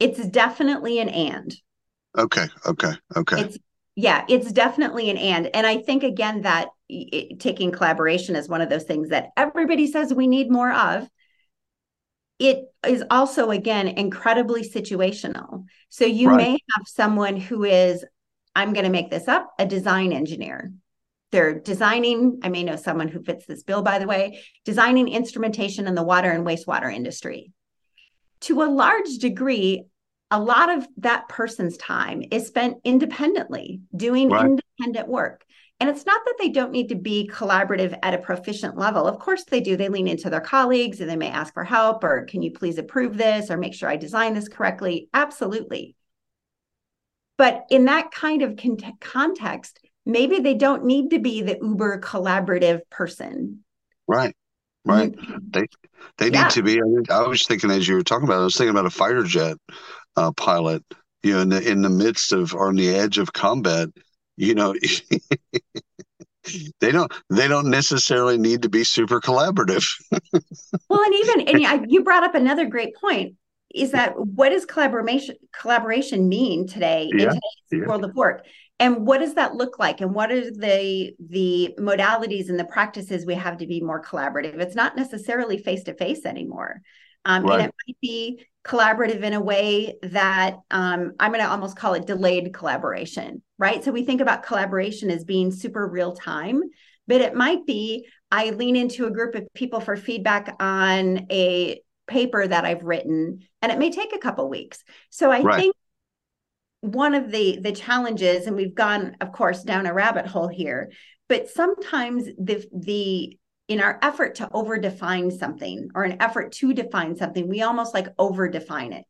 It's 0.05 0.27
definitely 0.29 0.99
an 0.99 1.09
and. 1.09 1.55
Okay. 2.17 2.47
Okay. 2.67 2.93
Okay. 3.17 3.41
It's 3.41 3.59
yeah, 3.97 4.25
it's 4.29 4.53
definitely 4.53 5.09
an 5.11 5.17
and. 5.17 5.55
And 5.55 5.67
I 5.67 5.79
think 5.79 6.03
again 6.03 6.43
that 6.43 6.69
it, 6.89 7.41
taking 7.41 7.71
collaboration 7.71 8.37
is 8.37 8.49
one 8.49 8.61
of 8.61 8.69
those 8.69 8.85
things 8.85 9.09
that 9.11 9.31
everybody 9.37 9.87
says 9.87 10.13
we 10.13 10.27
need 10.27 10.51
more 10.51 10.73
of 10.73 11.09
it 12.39 12.65
is 12.87 13.05
also 13.11 13.51
again 13.51 13.89
incredibly 13.89 14.69
situational 14.69 15.65
so 15.89 16.05
you 16.05 16.29
right. 16.29 16.37
may 16.37 16.51
have 16.51 16.87
someone 16.87 17.37
who 17.37 17.65
is 17.65 18.05
i'm 18.57 18.73
going 18.73 18.85
to 18.85 18.91
make 18.91 19.11
this 19.11 19.29
up 19.29 19.53
a 19.59 19.67
design 19.67 20.13
engineer 20.13 20.73
they're 21.31 21.61
designing 21.61 22.41
i 22.43 22.49
may 22.49 22.65
know 22.65 22.77
someone 22.77 23.09
who 23.09 23.23
fits 23.23 23.47
this 23.47 23.63
bill 23.63 23.83
by 23.83 23.99
the 23.99 24.07
way 24.07 24.43
designing 24.65 25.09
instrumentation 25.09 25.87
in 25.87 25.95
the 25.95 26.03
water 26.03 26.31
and 26.31 26.45
wastewater 26.45 26.93
industry 26.93 27.53
to 28.41 28.63
a 28.63 28.65
large 28.65 29.19
degree 29.21 29.85
a 30.35 30.41
lot 30.41 30.69
of 30.69 30.87
that 30.97 31.29
person's 31.29 31.77
time 31.77 32.23
is 32.31 32.47
spent 32.47 32.79
independently 32.83 33.81
doing 33.95 34.29
right. 34.29 34.47
independent 34.47 35.09
work 35.09 35.45
and 35.81 35.91
it's 35.91 36.07
not 36.07 36.25
that 36.25 36.37
they 36.39 36.51
don't 36.51 36.71
need 36.71 36.89
to 36.91 36.95
be 36.95 37.29
collaborative 37.33 37.99
at 38.03 38.15
a 38.15 38.19
proficient 38.19 38.79
level. 38.79 39.07
Of 39.07 39.19
course 39.19 39.45
they 39.45 39.61
do. 39.61 39.77
They 39.77 39.89
lean 39.89 40.07
into 40.07 40.31
their 40.31 40.41
colleagues 40.41 41.01
and 41.01 41.11
they 41.11 41.17
may 41.17 41.31
ask 41.31 41.53
for 41.53 41.65
help 41.65 42.05
or 42.05 42.25
can 42.25 42.43
you 42.43 42.53
please 42.53 42.79
approve 42.79 43.17
this 43.17 43.51
or 43.51 43.57
make 43.57 43.75
sure 43.75 43.89
I 43.89 43.97
design 43.97 44.35
this 44.35 44.49
correctly? 44.49 45.09
Absolutely. 45.13 45.97
But 47.37 47.67
in 47.71 47.87
that 47.87 48.13
kind 48.13 48.43
of 48.43 48.57
con- 48.57 48.79
context, 49.01 49.81
maybe 50.07 50.39
they 50.39 50.55
don't 50.55 50.85
need 50.85 51.11
to 51.11 51.19
be 51.19 51.43
the 51.43 51.59
uber 51.61 52.01
collaborative 52.01 52.81
person. 52.91 53.65
Right. 54.07 54.35
Right. 54.85 55.13
Mm-hmm. 55.13 55.39
They 55.51 55.67
they 56.19 56.27
need 56.27 56.35
yeah. 56.35 56.49
to 56.49 56.63
be. 56.63 56.81
I, 56.81 57.15
I, 57.15 57.27
was 57.27 57.47
thinking 57.47 57.71
as 57.71 57.89
you 57.89 57.95
were 57.95 58.03
talking 58.03 58.29
about, 58.29 58.41
I 58.41 58.45
was 58.45 58.55
thinking 58.55 58.71
about 58.71 58.85
a 58.85 58.91
fighter 58.91 59.25
jet 59.25 59.57
uh, 60.17 60.33
pilot. 60.33 60.83
You 61.23 61.35
know, 61.35 61.41
in 61.41 61.49
the 61.49 61.71
in 61.71 61.83
the 61.83 61.91
midst 61.91 62.33
of 62.33 62.55
or 62.55 62.69
on 62.69 62.77
the 62.77 62.95
edge 62.95 63.19
of 63.19 63.33
combat, 63.33 63.89
you 64.37 64.55
know 64.55 64.75
they 66.81 66.91
don't 66.91 67.13
they 67.31 67.49
don't 67.49 67.71
necessarily 67.71 68.39
need 68.39 68.63
to 68.63 68.69
be 68.69 68.85
super 68.85 69.21
collaborative 69.21 69.87
well 70.89 71.03
and 71.03 71.15
even 71.15 71.49
and 71.49 71.91
you 71.91 72.03
brought 72.03 72.25
up 72.25 72.35
another 72.35 72.67
great 72.67 72.95
point 72.97 73.35
is 73.75 73.93
that 73.93 74.15
what 74.17 74.51
does 74.51 74.67
collaboration 74.67 75.37
collaboration 75.59 76.29
mean 76.29 76.67
today 76.67 77.09
yeah, 77.13 77.23
in 77.23 77.29
today's 77.29 77.41
yeah. 77.73 77.87
world 77.87 78.05
of 78.05 78.15
work 78.15 78.45
and 78.79 79.07
what 79.07 79.19
does 79.19 79.35
that 79.35 79.55
look 79.55 79.79
like 79.79 80.01
and 80.01 80.15
what 80.15 80.31
are 80.31 80.51
the 80.51 81.15
the 81.31 81.75
modalities 81.79 82.51
and 82.51 82.59
the 82.59 82.65
practices 82.65 83.25
we 83.25 83.35
have 83.35 83.57
to 83.57 83.67
be 83.67 83.81
more 83.81 84.03
collaborative 84.03 84.61
it's 84.61 84.77
not 84.77 84.97
necessarily 84.97 85.57
face 85.57 85.85
to 85.85 85.95
face 85.95 86.27
anymore 86.27 86.83
um, 87.25 87.45
right. 87.45 87.61
and 87.61 87.69
it 87.69 87.75
might 87.89 87.97
be 88.03 88.45
collaborative 88.65 89.23
in 89.23 89.35
a 89.35 89.41
way 89.41 89.95
that 90.03 90.57
um, 90.71 91.13
I'm 91.21 91.33
going 91.33 91.45
to 91.45 91.51
almost 91.51 91.77
call 91.77 91.95
it 91.95 92.07
delayed 92.07 92.55
collaboration, 92.55 93.43
right? 93.59 93.85
So 93.85 93.93
we 93.93 94.05
think 94.05 94.21
about 94.21 94.43
collaboration 94.43 95.11
as 95.11 95.25
being 95.25 95.53
super 95.53 95.87
real 95.87 96.13
time, 96.13 96.63
but 97.07 97.21
it 97.21 97.35
might 97.35 97.67
be 97.67 98.09
I 98.31 98.51
lean 98.51 98.75
into 98.75 99.07
a 99.07 99.11
group 99.11 99.35
of 99.35 99.47
people 99.55 99.81
for 99.81 99.97
feedback 99.97 100.57
on 100.61 101.27
a 101.31 101.81
paper 102.07 102.47
that 102.47 102.65
I've 102.65 102.83
written, 102.83 103.41
and 103.63 103.71
it 103.71 103.79
may 103.79 103.91
take 103.91 104.15
a 104.15 104.19
couple 104.19 104.49
weeks. 104.49 104.83
So 105.11 105.31
I 105.31 105.43
right. 105.43 105.61
think 105.61 105.77
one 106.81 107.15
of 107.15 107.31
the 107.31 107.59
the 107.61 107.73
challenges, 107.73 108.47
and 108.47 108.57
we've 108.57 108.75
gone, 108.75 109.17
of 109.21 109.31
course, 109.31 109.63
down 109.63 109.87
a 109.87 109.95
rabbit 109.95 110.27
hole 110.27 110.49
here, 110.49 110.91
but 111.29 111.49
sometimes 111.49 112.25
the 112.39 112.67
the 112.73 113.39
in 113.69 113.81
our 113.81 113.99
effort 114.03 114.37
to 114.37 114.51
over 114.53 114.79
define 114.79 115.31
something 115.31 115.91
or 115.95 116.05
an 116.05 116.21
effort 116.21 116.53
to 116.53 116.75
define 116.75 117.17
something, 117.17 117.49
we 117.49 117.63
almost 117.63 117.95
like 117.95 118.09
over 118.19 118.49
define 118.49 118.93
it. 118.93 119.05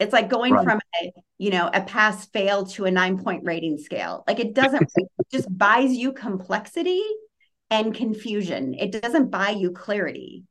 It's 0.00 0.12
like 0.12 0.28
going 0.28 0.54
right. 0.54 0.64
from 0.64 0.80
a, 1.00 1.12
you 1.38 1.50
know, 1.50 1.70
a 1.72 1.82
pass 1.82 2.26
fail 2.26 2.66
to 2.66 2.86
a 2.86 2.90
nine 2.90 3.22
point 3.22 3.44
rating 3.44 3.78
scale. 3.78 4.24
Like 4.26 4.40
it 4.40 4.54
doesn't 4.54 4.90
it 4.96 5.08
just 5.30 5.56
buys 5.56 5.92
you 5.92 6.12
complexity 6.12 7.02
and 7.70 7.94
confusion. 7.94 8.74
It 8.74 8.90
doesn't 9.00 9.30
buy 9.30 9.50
you 9.50 9.70
clarity. 9.70 10.44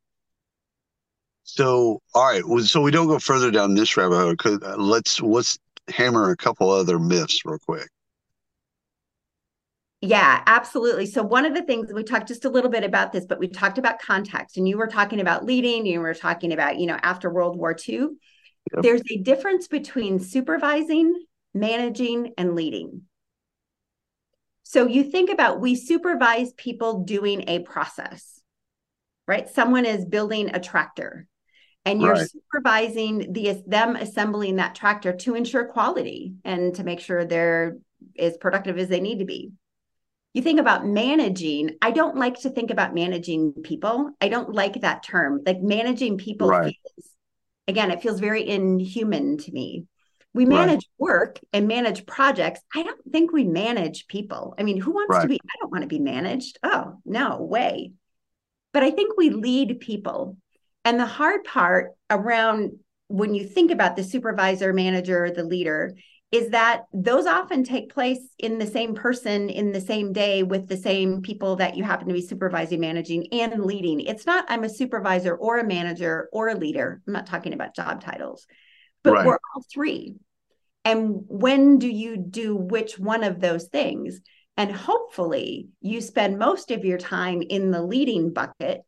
So, 1.44 2.02
all 2.14 2.26
right. 2.26 2.44
So 2.64 2.82
we 2.82 2.92
don't 2.92 3.08
go 3.08 3.20
further 3.20 3.52
down 3.52 3.74
this 3.74 3.98
rabbit 3.98 4.18
hole. 4.18 4.36
Cause 4.36 4.60
uh, 4.64 4.78
let's 4.78 5.20
let's 5.22 5.60
hammer 5.90 6.30
a 6.30 6.38
couple 6.38 6.70
other 6.70 6.98
myths 7.00 7.42
real 7.44 7.60
quick. 7.60 7.90
Yeah, 10.04 10.42
absolutely. 10.48 11.06
So 11.06 11.22
one 11.22 11.46
of 11.46 11.54
the 11.54 11.62
things 11.62 11.94
we 11.94 12.04
talked 12.04 12.28
just 12.28 12.46
a 12.46 12.50
little 12.50 12.72
bit 12.72 12.84
about 12.84 13.12
this, 13.12 13.26
but 13.26 13.38
we 13.38 13.48
talked 13.48 13.78
about 13.78 14.02
context 14.02 14.58
and 14.58 14.68
you 14.68 14.78
were 14.78 14.88
talking 14.88 15.20
about 15.20 15.46
leading, 15.46 15.86
you 15.86 16.00
were 16.00 16.16
talking 16.16 16.52
about, 16.52 16.80
you 16.80 16.88
know, 16.88 16.98
after 17.04 17.32
World 17.32 17.56
War 17.56 17.76
II. 17.88 18.08
Yep. 18.74 18.84
There's 18.84 19.04
a 19.12 19.18
difference 19.18 19.68
between 19.68 20.20
supervising, 20.20 21.14
managing, 21.54 22.34
and 22.36 22.56
leading. 22.56 23.04
So 24.64 24.88
you 24.88 25.04
think 25.04 25.30
about 25.30 25.62
we 25.62 25.76
supervise 25.76 26.52
people 26.54 27.04
doing 27.04 27.44
a 27.48 27.60
process, 27.60 28.42
right? 29.28 29.48
Someone 29.50 29.86
is 29.86 30.06
building 30.06 30.56
a 30.56 30.60
tractor 30.60 31.28
and 31.86 32.02
you're 32.02 32.14
right. 32.14 32.28
supervising 32.28 33.34
the 33.34 33.62
them 33.68 33.96
assembling 33.96 34.56
that 34.56 34.74
tractor 34.74 35.14
to 35.14 35.36
ensure 35.36 35.66
quality 35.66 36.34
and 36.44 36.74
to 36.76 36.84
make 36.84 37.02
sure 37.02 37.24
they're 37.24 37.78
as 38.18 38.38
productive 38.38 38.80
as 38.80 38.88
they 38.88 39.00
need 39.00 39.20
to 39.20 39.26
be 39.26 39.52
you 40.34 40.42
think 40.42 40.60
about 40.60 40.86
managing 40.86 41.72
i 41.82 41.92
don't 41.92 42.16
like 42.16 42.40
to 42.42 42.50
think 42.50 42.72
about 42.72 42.94
managing 42.94 43.54
people. 43.64 44.12
I 44.22 44.30
don't 44.30 44.54
like 44.54 44.82
that 44.82 45.04
term. 45.04 45.42
Like 45.46 45.62
managing 45.62 46.18
people 46.18 46.48
right. 46.48 46.76
feels, 46.96 47.10
again 47.68 47.92
it 47.92 48.02
feels 48.02 48.20
very 48.20 48.48
inhuman 48.48 49.38
to 49.40 49.52
me. 49.52 49.86
We 50.34 50.46
manage 50.46 50.88
right. 51.00 51.10
work 51.10 51.40
and 51.52 51.68
manage 51.68 52.06
projects. 52.06 52.62
I 52.74 52.84
don't 52.84 53.02
think 53.12 53.34
we 53.34 53.44
manage 53.44 54.08
people. 54.08 54.56
I 54.58 54.64
mean 54.64 54.80
who 54.80 54.92
wants 54.92 55.16
right. 55.16 55.24
to 55.24 55.28
be 55.28 55.40
i 55.44 55.56
don't 55.60 55.72
want 55.72 55.84
to 55.84 55.88
be 55.88 56.00
managed. 56.00 56.60
Oh 56.64 56.98
no 57.06 57.42
way. 57.42 57.92
But 58.74 58.84
i 58.84 58.92
think 58.92 59.18
we 59.18 59.30
lead 59.30 59.80
people. 59.80 60.38
And 60.84 61.00
the 61.00 61.06
hard 61.06 61.44
part 61.44 61.92
around 62.10 62.80
when 63.08 63.36
you 63.36 63.46
think 63.46 63.72
about 63.72 63.96
the 63.96 64.04
supervisor 64.04 64.72
manager 64.72 65.30
the 65.30 65.44
leader 65.44 65.96
is 66.32 66.50
that 66.52 66.86
those 66.94 67.26
often 67.26 67.64
take 67.64 67.94
place 67.94 68.20
in 68.40 68.58
the 68.58 68.66
same 68.66 68.96
person 68.96 69.50
in 69.50 69.74
the 69.74 69.82
same 69.82 70.14
day 70.14 70.44
with 70.44 70.68
the 70.68 70.78
same 70.78 71.22
people 71.22 71.58
that 71.58 71.76
you 71.76 71.84
happen 71.84 72.08
to 72.08 72.14
be 72.14 72.26
supervising, 72.26 72.80
managing, 72.80 73.28
and 73.34 73.66
leading. 73.66 74.00
It's 74.00 74.26
not 74.26 74.46
I'm 74.48 74.64
a 74.64 74.70
supervisor 74.70 75.36
or 75.36 75.60
a 75.60 75.68
manager 75.68 76.30
or 76.32 76.48
a 76.48 76.56
leader. 76.56 77.02
I'm 77.06 77.14
not 77.14 77.28
talking 77.28 77.54
about 77.54 77.76
job 77.76 78.02
titles, 78.02 78.48
but 79.04 79.14
right. 79.14 79.26
we're 79.26 79.40
all 79.56 79.66
three. 79.74 80.16
And 80.86 81.24
when 81.28 81.80
do 81.80 81.90
you 81.90 82.18
do 82.18 82.56
which 82.56 82.98
one 82.98 83.24
of 83.24 83.42
those 83.42 83.66
things? 83.66 84.22
And 84.56 84.72
hopefully, 84.72 85.68
you 85.82 86.02
spend 86.02 86.40
most 86.40 86.72
of 86.72 86.86
your 86.86 86.98
time 86.98 87.42
in 87.42 87.72
the 87.72 87.84
leading 87.84 88.32
bucket 88.32 88.82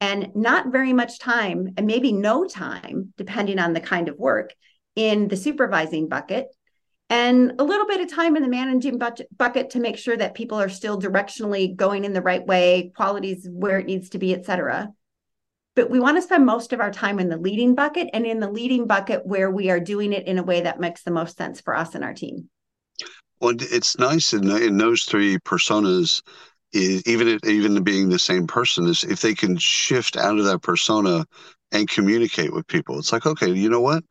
and 0.00 0.34
not 0.34 0.72
very 0.72 0.92
much 0.92 1.18
time, 1.18 1.74
and 1.76 1.86
maybe 1.86 2.12
no 2.12 2.44
time, 2.44 3.12
depending 3.16 3.58
on 3.58 3.72
the 3.72 3.80
kind 3.80 4.08
of 4.08 4.18
work, 4.18 4.52
in 4.96 5.28
the 5.28 5.36
supervising 5.36 6.08
bucket 6.08 6.48
and 7.10 7.52
a 7.58 7.64
little 7.64 7.86
bit 7.86 8.00
of 8.00 8.10
time 8.10 8.36
in 8.36 8.42
the 8.42 8.48
managing 8.48 8.98
bucket 8.98 9.70
to 9.70 9.80
make 9.80 9.98
sure 9.98 10.16
that 10.16 10.34
people 10.34 10.58
are 10.58 10.68
still 10.68 10.98
directionally 10.98 11.74
going 11.76 12.04
in 12.04 12.12
the 12.12 12.22
right 12.22 12.46
way, 12.46 12.90
qualities 12.96 13.46
where 13.50 13.78
it 13.78 13.86
needs 13.86 14.10
to 14.10 14.18
be, 14.18 14.34
et 14.34 14.46
cetera. 14.46 14.88
But 15.74 15.90
we 15.90 16.00
want 16.00 16.16
to 16.16 16.22
spend 16.22 16.46
most 16.46 16.72
of 16.72 16.80
our 16.80 16.90
time 16.90 17.18
in 17.18 17.28
the 17.28 17.36
leading 17.36 17.74
bucket 17.74 18.08
and 18.12 18.26
in 18.26 18.40
the 18.40 18.50
leading 18.50 18.86
bucket 18.86 19.26
where 19.26 19.50
we 19.50 19.70
are 19.70 19.80
doing 19.80 20.12
it 20.12 20.26
in 20.26 20.38
a 20.38 20.42
way 20.42 20.62
that 20.62 20.80
makes 20.80 21.02
the 21.02 21.10
most 21.10 21.36
sense 21.36 21.60
for 21.60 21.74
us 21.74 21.94
and 21.94 22.04
our 22.04 22.14
team. 22.14 22.48
Well, 23.40 23.54
it's 23.58 23.98
nice 23.98 24.32
in, 24.32 24.50
in 24.50 24.76
those 24.76 25.04
three 25.04 25.38
personas, 25.38 26.22
even 26.72 27.40
even 27.44 27.82
being 27.82 28.08
the 28.08 28.18
same 28.18 28.46
person, 28.46 28.86
is 28.86 29.04
if 29.04 29.20
they 29.20 29.34
can 29.34 29.56
shift 29.56 30.16
out 30.16 30.38
of 30.38 30.44
that 30.44 30.62
persona 30.62 31.26
and 31.72 31.88
communicate 31.88 32.52
with 32.52 32.66
people. 32.68 32.98
It's 32.98 33.12
like, 33.12 33.26
okay, 33.26 33.50
you 33.50 33.68
know 33.68 33.80
what? 33.80 34.04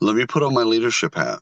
Let 0.00 0.16
me 0.16 0.26
put 0.26 0.42
on 0.42 0.54
my 0.54 0.62
leadership 0.62 1.14
hat. 1.14 1.40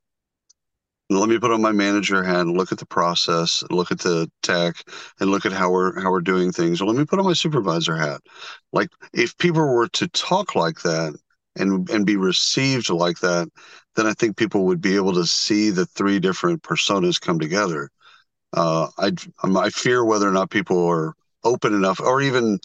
Let 1.11 1.29
me 1.29 1.39
put 1.39 1.51
on 1.51 1.61
my 1.61 1.73
manager 1.73 2.23
hat 2.23 2.41
and 2.41 2.57
look 2.57 2.73
at 2.73 2.79
the 2.79 2.87
process, 2.87 3.63
look 3.71 3.93
at 3.93 3.99
the 4.01 4.31
tech, 4.43 4.77
and 5.21 5.31
look 5.31 5.45
at 5.45 5.53
how 5.53 5.71
we're 5.71 6.01
how 6.01 6.11
we're 6.11 6.23
doing 6.23 6.51
things. 6.51 6.81
Or 6.81 6.87
let 6.87 6.97
me 6.97 7.05
put 7.05 7.19
on 7.19 7.27
my 7.27 7.35
supervisor 7.35 7.95
hat. 7.97 8.23
Like 8.73 8.89
if 9.13 9.37
people 9.37 9.63
were 9.63 9.89
to 9.89 10.09
talk 10.09 10.55
like 10.55 10.81
that 10.83 11.15
and 11.57 11.89
and 11.91 12.07
be 12.07 12.17
received 12.17 12.89
like 12.89 13.19
that, 13.21 13.49
then 13.97 14.07
I 14.07 14.15
think 14.15 14.37
people 14.37 14.65
would 14.67 14.81
be 14.81 14.97
able 14.97 15.13
to 15.15 15.27
see 15.27 15.71
the 15.71 15.85
three 15.87 16.21
different 16.21 16.63
personas 16.63 17.21
come 17.21 17.39
together. 17.39 17.91
Uh, 18.55 18.89
I 18.99 19.13
I 19.45 19.71
fear 19.71 20.05
whether 20.05 20.29
or 20.29 20.33
not 20.33 20.51
people 20.51 20.87
are 20.89 21.15
open 21.45 21.75
enough, 21.75 22.01
or 22.01 22.23
even 22.23 22.59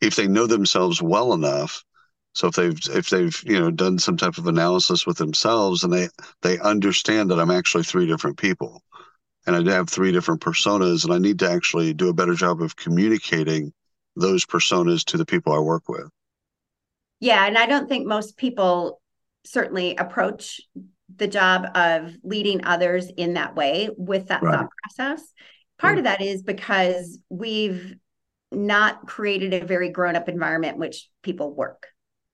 if 0.00 0.16
they 0.16 0.28
know 0.28 0.46
themselves 0.46 1.02
well 1.02 1.32
enough 1.32 1.84
So 2.32 2.48
if 2.48 2.54
they've 2.54 2.78
if 2.90 3.10
they've 3.10 3.42
you 3.44 3.58
know 3.58 3.70
done 3.70 3.98
some 3.98 4.16
type 4.16 4.38
of 4.38 4.46
analysis 4.46 5.06
with 5.06 5.18
themselves 5.18 5.82
and 5.82 5.92
they 5.92 6.08
they 6.42 6.58
understand 6.58 7.30
that 7.30 7.40
I'm 7.40 7.50
actually 7.50 7.84
three 7.84 8.06
different 8.06 8.38
people, 8.38 8.82
and 9.46 9.56
I 9.56 9.72
have 9.72 9.88
three 9.88 10.12
different 10.12 10.40
personas, 10.40 11.04
and 11.04 11.12
I 11.12 11.18
need 11.18 11.38
to 11.40 11.50
actually 11.50 11.92
do 11.92 12.08
a 12.08 12.14
better 12.14 12.34
job 12.34 12.62
of 12.62 12.76
communicating 12.76 13.72
those 14.16 14.44
personas 14.44 15.04
to 15.06 15.16
the 15.16 15.26
people 15.26 15.52
I 15.52 15.58
work 15.58 15.88
with. 15.88 16.08
Yeah, 17.18 17.46
and 17.46 17.58
I 17.58 17.66
don't 17.66 17.88
think 17.88 18.06
most 18.06 18.36
people 18.36 19.00
certainly 19.44 19.96
approach 19.96 20.60
the 21.16 21.26
job 21.26 21.66
of 21.74 22.14
leading 22.22 22.64
others 22.64 23.08
in 23.16 23.34
that 23.34 23.56
way 23.56 23.90
with 23.96 24.28
that 24.28 24.42
right. 24.42 24.54
thought 24.54 24.70
process. 24.82 25.32
Part 25.78 25.98
of 25.98 26.04
that 26.04 26.20
is 26.20 26.42
because 26.42 27.18
we've 27.30 27.94
not 28.52 29.06
created 29.06 29.54
a 29.54 29.64
very 29.64 29.90
grown 29.90 30.14
up 30.14 30.28
environment 30.28 30.74
in 30.74 30.80
which 30.80 31.08
people 31.22 31.54
work. 31.54 31.86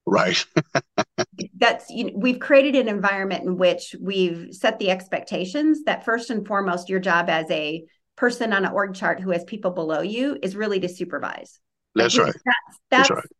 Right. 0.06 0.44
That's 1.58 1.90
you 1.90 2.04
know, 2.04 2.12
we've 2.14 2.38
created 2.38 2.76
an 2.76 2.88
environment 2.88 3.44
in 3.44 3.56
which 3.56 3.94
we've 4.00 4.48
set 4.52 4.78
the 4.78 4.90
expectations 4.90 5.84
that 5.84 6.04
first 6.04 6.30
and 6.30 6.46
foremost, 6.46 6.88
your 6.88 7.00
job 7.00 7.28
as 7.28 7.50
a 7.50 7.84
person 8.16 8.52
on 8.52 8.64
an 8.64 8.72
org 8.72 8.94
chart 8.94 9.20
who 9.20 9.30
has 9.30 9.44
people 9.44 9.72
below 9.72 10.00
you 10.00 10.38
is 10.42 10.56
really 10.56 10.80
to 10.80 10.88
supervise. 10.88 11.58
That's 11.94 12.16
like, 12.16 12.26
right. 12.26 12.34
That's, 12.34 12.78
that's, 12.90 13.08
that's 13.08 13.10
right 13.10 13.30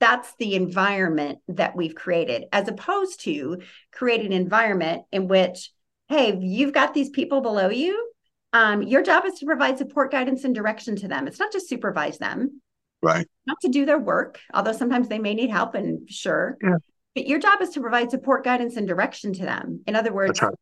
that's 0.00 0.34
the 0.38 0.54
environment 0.54 1.38
that 1.48 1.74
we've 1.74 1.94
created 1.94 2.44
as 2.52 2.68
opposed 2.68 3.20
to 3.20 3.62
creating 3.92 4.26
an 4.26 4.32
environment 4.42 5.04
in 5.12 5.28
which 5.28 5.70
hey 6.08 6.36
you've 6.40 6.74
got 6.74 6.92
these 6.94 7.10
people 7.10 7.40
below 7.40 7.70
you 7.70 8.10
um, 8.52 8.82
your 8.82 9.02
job 9.02 9.24
is 9.24 9.38
to 9.38 9.46
provide 9.46 9.78
support 9.78 10.12
guidance 10.12 10.44
and 10.44 10.54
direction 10.54 10.96
to 10.96 11.08
them 11.08 11.26
it's 11.26 11.38
not 11.38 11.52
just 11.52 11.68
supervise 11.68 12.18
them 12.18 12.60
right 13.04 13.28
not 13.46 13.60
to 13.60 13.68
do 13.68 13.84
their 13.84 13.98
work 13.98 14.40
although 14.52 14.72
sometimes 14.72 15.08
they 15.08 15.18
may 15.18 15.34
need 15.34 15.50
help 15.50 15.74
and 15.74 16.10
sure 16.10 16.56
yeah. 16.62 16.76
but 17.14 17.26
your 17.26 17.38
job 17.38 17.60
is 17.60 17.70
to 17.70 17.80
provide 17.80 18.10
support 18.10 18.44
guidance 18.44 18.76
and 18.76 18.88
direction 18.88 19.32
to 19.32 19.42
them 19.42 19.80
in 19.86 19.94
other 19.94 20.12
words 20.12 20.40
right. 20.42 20.54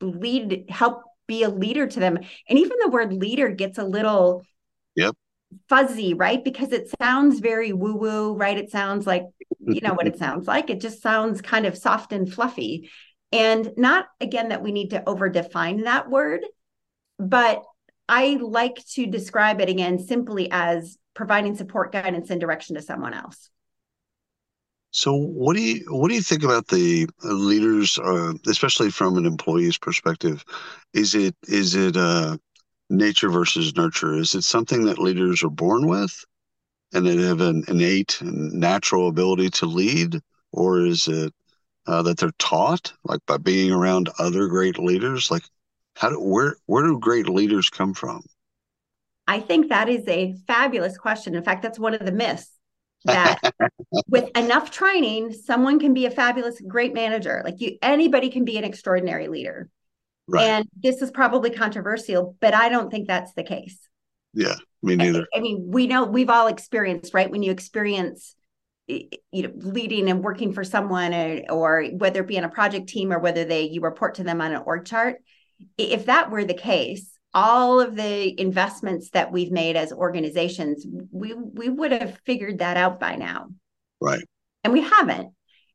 lead 0.00 0.64
help 0.68 1.02
be 1.26 1.42
a 1.42 1.48
leader 1.48 1.86
to 1.86 2.00
them 2.00 2.18
and 2.48 2.58
even 2.58 2.76
the 2.80 2.88
word 2.88 3.12
leader 3.12 3.48
gets 3.48 3.78
a 3.78 3.84
little 3.84 4.44
yep 4.96 5.14
fuzzy, 5.68 6.14
right? 6.14 6.42
Because 6.42 6.72
it 6.72 6.92
sounds 7.00 7.40
very 7.40 7.72
woo 7.72 7.94
woo, 7.94 8.34
right? 8.34 8.56
It 8.56 8.70
sounds 8.70 9.06
like, 9.06 9.24
you 9.60 9.80
know 9.80 9.94
what 9.94 10.06
it 10.06 10.18
sounds 10.18 10.46
like. 10.46 10.70
It 10.70 10.80
just 10.80 11.02
sounds 11.02 11.40
kind 11.40 11.66
of 11.66 11.76
soft 11.76 12.12
and 12.12 12.32
fluffy. 12.32 12.90
And 13.30 13.72
not 13.76 14.06
again 14.20 14.50
that 14.50 14.62
we 14.62 14.72
need 14.72 14.90
to 14.90 15.08
over 15.08 15.28
define 15.28 15.82
that 15.82 16.10
word, 16.10 16.40
but 17.18 17.62
I 18.08 18.38
like 18.40 18.84
to 18.92 19.06
describe 19.06 19.60
it 19.60 19.68
again 19.68 19.98
simply 19.98 20.50
as 20.50 20.98
providing 21.14 21.54
support, 21.56 21.92
guidance, 21.92 22.30
and 22.30 22.40
direction 22.40 22.76
to 22.76 22.82
someone 22.82 23.14
else. 23.14 23.50
So, 24.90 25.14
what 25.14 25.56
do 25.56 25.62
you 25.62 25.84
what 25.88 26.08
do 26.08 26.14
you 26.14 26.22
think 26.22 26.42
about 26.42 26.68
the 26.68 27.08
leaders, 27.22 27.98
uh, 27.98 28.34
especially 28.46 28.90
from 28.90 29.16
an 29.16 29.24
employee's 29.24 29.78
perspective? 29.78 30.44
Is 30.92 31.14
it 31.14 31.34
is 31.48 31.74
it 31.74 31.96
uh, 31.96 32.36
nature 32.90 33.30
versus 33.30 33.74
nurture? 33.74 34.14
Is 34.14 34.34
it 34.34 34.42
something 34.42 34.84
that 34.84 34.98
leaders 34.98 35.42
are 35.42 35.50
born 35.50 35.86
with 35.86 36.24
and 36.92 37.06
they 37.06 37.16
have 37.16 37.40
an 37.40 37.64
innate 37.68 38.20
and 38.20 38.52
natural 38.52 39.08
ability 39.08 39.50
to 39.50 39.66
lead? 39.66 40.20
Or 40.52 40.84
is 40.84 41.08
it 41.08 41.32
uh, 41.86 42.02
that 42.02 42.18
they're 42.18 42.30
taught, 42.38 42.92
like 43.04 43.20
by 43.26 43.38
being 43.38 43.72
around 43.72 44.10
other 44.18 44.46
great 44.48 44.78
leaders? 44.78 45.30
Like, 45.30 45.44
how 45.96 46.10
do, 46.10 46.20
where, 46.20 46.56
where 46.66 46.84
do 46.84 46.98
great 46.98 47.28
leaders 47.28 47.68
come 47.68 47.94
from? 47.94 48.22
I 49.32 49.40
think 49.40 49.70
that 49.70 49.88
is 49.88 50.06
a 50.08 50.34
fabulous 50.46 50.98
question. 50.98 51.34
In 51.34 51.42
fact, 51.42 51.62
that's 51.62 51.78
one 51.78 51.94
of 51.94 52.04
the 52.04 52.12
myths 52.12 52.50
that 53.06 53.40
with 54.08 54.28
enough 54.36 54.70
training, 54.70 55.32
someone 55.32 55.80
can 55.80 55.94
be 55.94 56.04
a 56.04 56.10
fabulous, 56.10 56.60
great 56.60 56.92
manager. 56.92 57.40
Like 57.42 57.58
you, 57.58 57.78
anybody 57.80 58.28
can 58.28 58.44
be 58.44 58.58
an 58.58 58.64
extraordinary 58.64 59.28
leader. 59.28 59.70
Right. 60.28 60.44
And 60.44 60.68
this 60.76 61.00
is 61.00 61.10
probably 61.10 61.48
controversial, 61.48 62.36
but 62.40 62.52
I 62.52 62.68
don't 62.68 62.90
think 62.90 63.08
that's 63.08 63.32
the 63.32 63.42
case. 63.42 63.78
Yeah, 64.34 64.56
me 64.82 64.96
neither. 64.96 65.26
I, 65.34 65.38
I 65.38 65.40
mean, 65.40 65.64
we 65.66 65.86
know 65.86 66.04
we've 66.04 66.28
all 66.28 66.48
experienced, 66.48 67.14
right? 67.14 67.30
When 67.30 67.42
you 67.42 67.52
experience 67.52 68.36
you 68.86 69.08
know 69.32 69.52
leading 69.54 70.10
and 70.10 70.22
working 70.22 70.52
for 70.52 70.62
someone 70.62 71.14
or, 71.14 71.42
or 71.48 71.84
whether 71.84 72.20
it 72.20 72.26
be 72.26 72.36
on 72.36 72.44
a 72.44 72.50
project 72.50 72.88
team 72.90 73.14
or 73.14 73.18
whether 73.18 73.46
they 73.46 73.62
you 73.62 73.80
report 73.80 74.16
to 74.16 74.24
them 74.24 74.42
on 74.42 74.52
an 74.52 74.60
org 74.66 74.84
chart 74.84 75.22
if 75.78 76.06
that 76.06 76.30
were 76.30 76.44
the 76.44 76.52
case 76.52 77.12
all 77.34 77.80
of 77.80 77.96
the 77.96 78.40
investments 78.40 79.10
that 79.10 79.32
we've 79.32 79.52
made 79.52 79.76
as 79.76 79.92
organizations 79.92 80.86
we 81.10 81.34
we 81.34 81.68
would 81.68 81.92
have 81.92 82.18
figured 82.26 82.58
that 82.58 82.76
out 82.76 83.00
by 83.00 83.16
now 83.16 83.48
right 84.00 84.24
and 84.64 84.72
we 84.72 84.82
haven't 84.82 85.32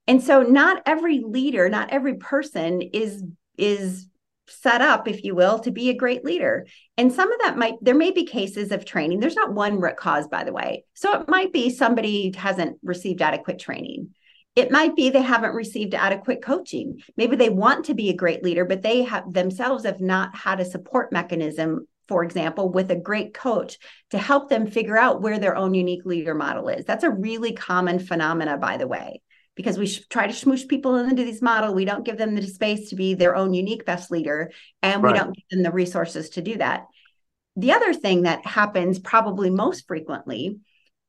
and 0.08 0.22
so 0.22 0.44
not 0.44 0.84
every 0.86 1.20
leader 1.20 1.68
not 1.70 1.92
every 1.92 2.16
person 2.16 2.82
is 2.82 3.24
is 3.58 4.08
set 4.50 4.82
up, 4.82 5.08
if 5.08 5.24
you 5.24 5.36
will, 5.36 5.60
to 5.60 5.72
be 5.72 5.90
a 5.90 5.96
great 5.96 6.24
leader. 6.24 6.66
And 6.98 7.12
some 7.12 7.32
of 7.32 7.40
that 7.42 7.58
might, 7.58 7.76
there 7.82 7.96
may 7.96 8.12
be 8.12 8.26
cases 8.26 8.72
of 8.72 8.86
training. 8.86 9.20
There's 9.20 9.36
not 9.36 9.54
one 9.54 9.80
root 9.80 9.98
cause, 9.98 10.28
by 10.28 10.44
the 10.44 10.54
way. 10.54 10.86
So 10.94 11.20
it 11.20 11.30
might 11.30 11.52
be 11.52 11.70
somebody 11.70 12.34
hasn't 12.36 12.78
received 12.82 13.22
adequate 13.22 13.60
training. 13.60 14.10
It 14.58 14.72
might 14.72 14.96
be 14.96 15.12
they 15.12 15.22
haven't 15.22 15.54
received 15.54 15.94
adequate 15.94 16.42
coaching. 16.42 17.00
Maybe 17.16 17.36
they 17.36 17.50
want 17.50 17.86
to 17.86 17.94
be 17.94 18.10
a 18.10 18.16
great 18.16 18.44
leader, 18.44 18.66
but 18.66 18.82
they 18.82 19.04
have 19.04 19.32
themselves 19.32 19.86
have 19.86 20.02
not 20.02 20.36
had 20.36 20.60
a 20.60 20.66
support 20.66 21.12
mechanism, 21.12 21.88
for 22.08 22.24
example, 22.24 22.68
with 22.68 22.90
a 22.90 22.96
great 22.96 23.36
coach 23.36 23.78
to 24.10 24.18
help 24.18 24.50
them 24.50 24.66
figure 24.66 24.98
out 24.98 25.22
where 25.22 25.38
their 25.38 25.56
own 25.56 25.76
unique 25.76 26.06
leader 26.06 26.34
model 26.34 26.70
is. 26.70 26.86
That's 26.86 27.04
a 27.04 27.12
really 27.12 27.54
common 27.54 28.00
phenomena, 28.00 28.58
by 28.58 28.78
the 28.78 28.88
way 28.88 29.22
because 29.54 29.78
we 29.78 29.88
try 29.88 30.28
to 30.28 30.34
smoosh 30.34 30.68
people 30.68 30.96
into 30.96 31.26
this 31.26 31.42
model. 31.42 31.74
We 31.74 31.86
don't 31.86 32.06
give 32.06 32.18
them 32.18 32.36
the 32.36 32.46
space 32.46 32.90
to 32.90 32.96
be 32.96 33.16
their 33.16 33.36
own 33.36 33.56
unique 33.56 33.86
best 33.86 34.12
leader, 34.12 34.52
and 34.84 35.02
we 35.02 35.14
don't 35.14 35.36
give 35.36 35.46
them 35.50 35.64
the 35.64 35.72
resources 35.72 36.30
to 36.32 36.44
do 36.44 36.58
that. 36.58 36.86
The 37.56 37.72
other 37.72 37.92
thing 37.92 38.22
that 38.24 38.46
happens 38.46 39.00
probably 39.00 39.50
most 39.50 39.88
frequently 39.88 40.60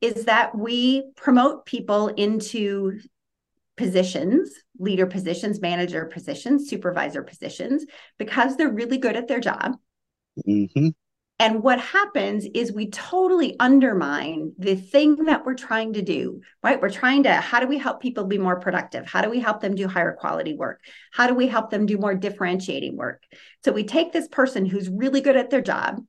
is 0.01 0.25
that 0.25 0.57
we 0.57 1.11
promote 1.15 1.67
people 1.67 2.09
into 2.09 3.01
positions, 3.79 4.51
leader 4.79 5.07
positions, 5.07 5.61
manager 5.62 6.05
positions, 6.05 6.69
supervisor 6.69 7.23
positions, 7.23 7.87
because 8.19 8.57
they're 8.57 8.69
really 8.69 8.99
good 8.99 9.17
at 9.17 9.29
their 9.29 9.41
job. 9.41 9.77
Mm-hmm. 10.47 10.88
And 11.41 11.62
what 11.62 11.79
happens 11.81 12.47
is 12.53 12.73
we 12.73 12.91
totally 12.91 13.55
undermine 13.61 14.55
the 14.59 14.75
thing 14.75 15.27
that 15.27 15.47
we're 15.47 15.55
trying 15.55 15.93
to 15.93 16.03
do, 16.03 16.41
right? 16.64 16.83
We're 16.83 16.91
trying 16.91 17.23
to, 17.23 17.35
how 17.35 17.61
do 17.61 17.69
we 17.69 17.79
help 17.79 18.03
people 18.03 18.25
be 18.25 18.38
more 18.38 18.59
productive? 18.59 19.07
How 19.07 19.23
do 19.23 19.31
we 19.31 19.38
help 19.38 19.61
them 19.61 19.77
do 19.77 19.87
higher 19.87 20.17
quality 20.19 20.57
work? 20.57 20.81
How 21.12 21.29
do 21.29 21.35
we 21.35 21.47
help 21.47 21.71
them 21.71 21.87
do 21.87 21.97
more 21.97 22.17
differentiating 22.17 22.97
work? 22.97 23.23
So 23.64 23.71
we 23.71 23.85
take 23.85 24.12
this 24.12 24.27
person 24.27 24.67
who's 24.67 24.88
really 24.88 25.21
good 25.21 25.37
at 25.37 25.51
their 25.51 25.62
job, 25.62 26.01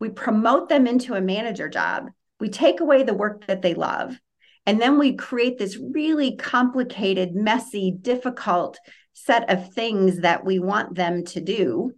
we 0.00 0.10
promote 0.10 0.68
them 0.68 0.86
into 0.86 1.14
a 1.14 1.20
manager 1.22 1.70
job, 1.70 2.10
we 2.38 2.50
take 2.50 2.80
away 2.80 3.04
the 3.04 3.14
work 3.14 3.46
that 3.46 3.62
they 3.62 3.72
love, 3.72 4.18
and 4.66 4.80
then 4.80 4.98
we 4.98 5.16
create 5.16 5.58
this 5.58 5.78
really 5.78 6.36
complicated, 6.36 7.34
messy, 7.34 7.90
difficult 7.90 8.78
set 9.12 9.50
of 9.50 9.72
things 9.72 10.20
that 10.20 10.44
we 10.44 10.58
want 10.58 10.94
them 10.94 11.24
to 11.24 11.40
do. 11.40 11.92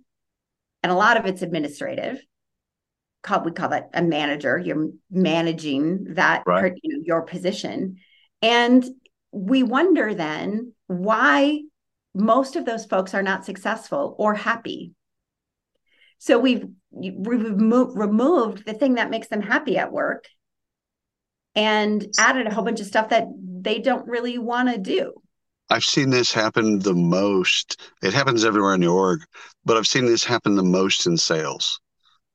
And 0.83 0.91
a 0.91 0.97
lot 0.97 1.17
of 1.17 1.27
it's 1.27 1.43
administrative. 1.43 2.23
Call 3.23 3.45
we 3.45 3.53
call 3.53 3.69
that 3.71 3.91
a 3.93 4.03
manager. 4.03 4.57
You're 4.57 4.89
managing 5.11 6.15
that 6.15 6.43
right. 6.47 6.73
you 6.83 6.97
know, 6.97 7.03
your 7.05 7.23
position. 7.23 7.97
And 8.41 8.85
we 9.33 9.63
wonder 9.63 10.15
then 10.15 10.73
why 10.87 11.61
most 12.15 12.57
of 12.57 12.65
those 12.65 12.87
folks 12.87 13.15
are 13.15 13.23
not 13.23 13.45
successful 13.45 14.15
or 14.19 14.35
happy. 14.35 14.93
So 16.19 16.39
we've 16.39 16.67
removed, 16.93 17.97
removed 17.97 18.67
the 18.67 18.75
thing 18.75 18.95
that 18.95 19.11
makes 19.11 19.29
them 19.29 19.43
happy 19.43 19.79
at 19.79 19.93
work 19.93 20.25
and 21.55 22.07
added 22.19 22.47
a 22.47 22.55
whole 22.55 22.65
bunch 22.65 22.81
of 22.81 22.87
stuff 22.87 23.09
that 23.09 23.27
they 23.37 23.79
don't 23.79 24.07
really 24.07 24.39
want 24.39 24.69
to 24.69 24.79
do 24.79 25.13
I've 25.73 25.85
seen 25.85 26.11
this 26.11 26.33
happen 26.33 26.81
the 26.81 26.95
most. 26.95 27.81
It 28.03 28.13
happens 28.13 28.45
everywhere 28.45 28.75
in 28.75 28.81
the 28.81 28.89
org, 28.89 29.21
but 29.65 29.77
I've 29.77 29.87
seen 29.87 30.05
this 30.05 30.25
happen 30.25 30.57
the 30.57 30.65
most 30.65 31.07
in 31.07 31.17
sales 31.17 31.81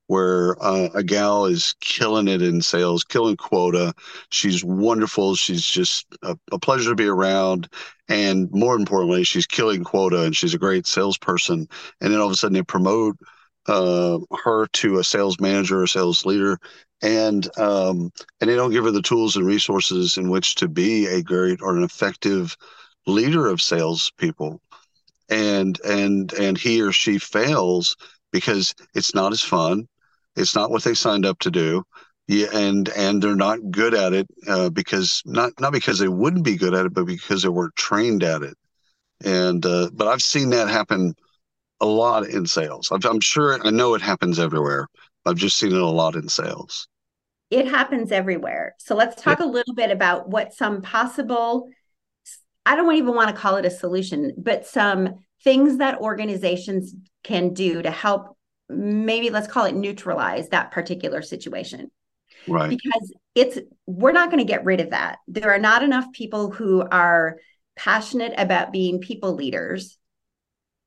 where 0.07 0.55
uh, 0.63 0.87
a 0.93 1.03
gal 1.03 1.45
is 1.45 1.75
killing 1.81 2.27
it 2.27 2.41
in 2.41 2.61
sales, 2.61 3.03
killing 3.03 3.35
quota. 3.35 3.93
She's 4.29 4.63
wonderful. 4.63 5.35
She's 5.35 5.65
just 5.65 6.05
a, 6.21 6.37
a, 6.51 6.59
pleasure 6.59 6.91
to 6.91 6.95
be 6.95 7.07
around. 7.07 7.67
And 8.07 8.49
more 8.51 8.75
importantly, 8.75 9.23
she's 9.23 9.47
killing 9.47 9.83
quota 9.83 10.23
and 10.23 10.35
she's 10.35 10.53
a 10.53 10.59
great 10.59 10.85
salesperson. 10.85 11.67
And 12.01 12.13
then 12.13 12.19
all 12.19 12.27
of 12.27 12.33
a 12.33 12.35
sudden 12.35 12.53
they 12.53 12.61
promote 12.61 13.17
uh, 13.67 14.19
her 14.43 14.67
to 14.67 14.99
a 14.99 15.03
sales 15.03 15.39
manager 15.39 15.81
or 15.81 15.87
sales 15.87 16.23
leader. 16.23 16.59
And 17.05 17.47
um, 17.57 18.11
and 18.41 18.49
they 18.49 18.55
don't 18.55 18.71
give 18.71 18.85
her 18.85 18.91
the 18.91 19.01
tools 19.01 19.35
and 19.35 19.45
resources 19.45 20.17
in 20.17 20.29
which 20.29 20.55
to 20.55 20.67
be 20.67 21.05
a 21.07 21.21
great 21.21 21.61
or 21.61 21.75
an 21.77 21.83
effective 21.83 22.57
leader 23.05 23.47
of 23.47 23.61
salespeople. 23.61 24.61
And 25.29 25.79
and 25.85 26.33
and 26.33 26.57
he 26.57 26.81
or 26.81 26.91
she 26.91 27.17
fails 27.19 27.95
because 28.31 28.73
it's 28.93 29.13
not 29.13 29.33
as 29.33 29.41
fun 29.41 29.87
it's 30.35 30.55
not 30.55 30.69
what 30.69 30.83
they 30.83 30.93
signed 30.93 31.25
up 31.25 31.39
to 31.39 31.51
do. 31.51 31.83
Yeah, 32.27 32.47
and 32.53 32.89
and 32.89 33.21
they're 33.21 33.35
not 33.35 33.71
good 33.71 33.93
at 33.93 34.13
it 34.13 34.27
uh, 34.47 34.69
because 34.69 35.21
not 35.25 35.53
not 35.59 35.73
because 35.73 35.99
they 35.99 36.07
wouldn't 36.07 36.43
be 36.43 36.57
good 36.57 36.73
at 36.73 36.85
it, 36.85 36.93
but 36.93 37.05
because 37.05 37.43
they 37.43 37.49
weren't 37.49 37.75
trained 37.75 38.23
at 38.23 38.41
it. 38.41 38.57
And 39.23 39.65
uh, 39.65 39.89
but 39.93 40.07
I've 40.07 40.21
seen 40.21 40.49
that 40.49 40.67
happen 40.67 41.13
a 41.81 41.85
lot 41.85 42.27
in 42.27 42.47
sales. 42.47 42.89
I'm, 42.91 43.01
I'm 43.05 43.21
sure 43.21 43.59
I 43.65 43.69
know 43.69 43.93
it 43.95 44.01
happens 44.01 44.39
everywhere. 44.39 44.87
I've 45.25 45.35
just 45.35 45.57
seen 45.57 45.71
it 45.71 45.81
a 45.81 45.85
lot 45.85 46.15
in 46.15 46.27
sales. 46.29 46.87
It 47.51 47.67
happens 47.67 48.11
everywhere. 48.11 48.75
So 48.79 48.95
let's 48.95 49.21
talk 49.21 49.39
a 49.39 49.45
little 49.45 49.75
bit 49.75 49.91
about 49.91 50.29
what 50.29 50.53
some 50.53 50.81
possible. 50.81 51.69
I 52.65 52.75
don't 52.75 52.95
even 52.95 53.13
want 53.13 53.29
to 53.29 53.39
call 53.39 53.57
it 53.57 53.65
a 53.65 53.69
solution, 53.69 54.33
but 54.37 54.65
some 54.65 55.19
things 55.43 55.77
that 55.77 55.99
organizations 55.99 56.95
can 57.23 57.53
do 57.53 57.81
to 57.81 57.91
help 57.91 58.35
maybe 58.67 59.29
let's 59.29 59.47
call 59.47 59.65
it 59.65 59.75
neutralize 59.75 60.49
that 60.49 60.71
particular 60.71 61.21
situation. 61.21 61.91
Right. 62.47 62.69
Because 62.69 63.13
it's 63.35 63.59
we're 63.85 64.11
not 64.11 64.31
going 64.31 64.45
to 64.45 64.51
get 64.51 64.65
rid 64.65 64.81
of 64.81 64.89
that. 64.89 65.19
There 65.27 65.51
are 65.51 65.59
not 65.59 65.83
enough 65.83 66.11
people 66.13 66.51
who 66.51 66.81
are 66.81 67.37
passionate 67.75 68.33
about 68.37 68.71
being 68.71 68.99
people 68.99 69.35
leaders 69.35 69.97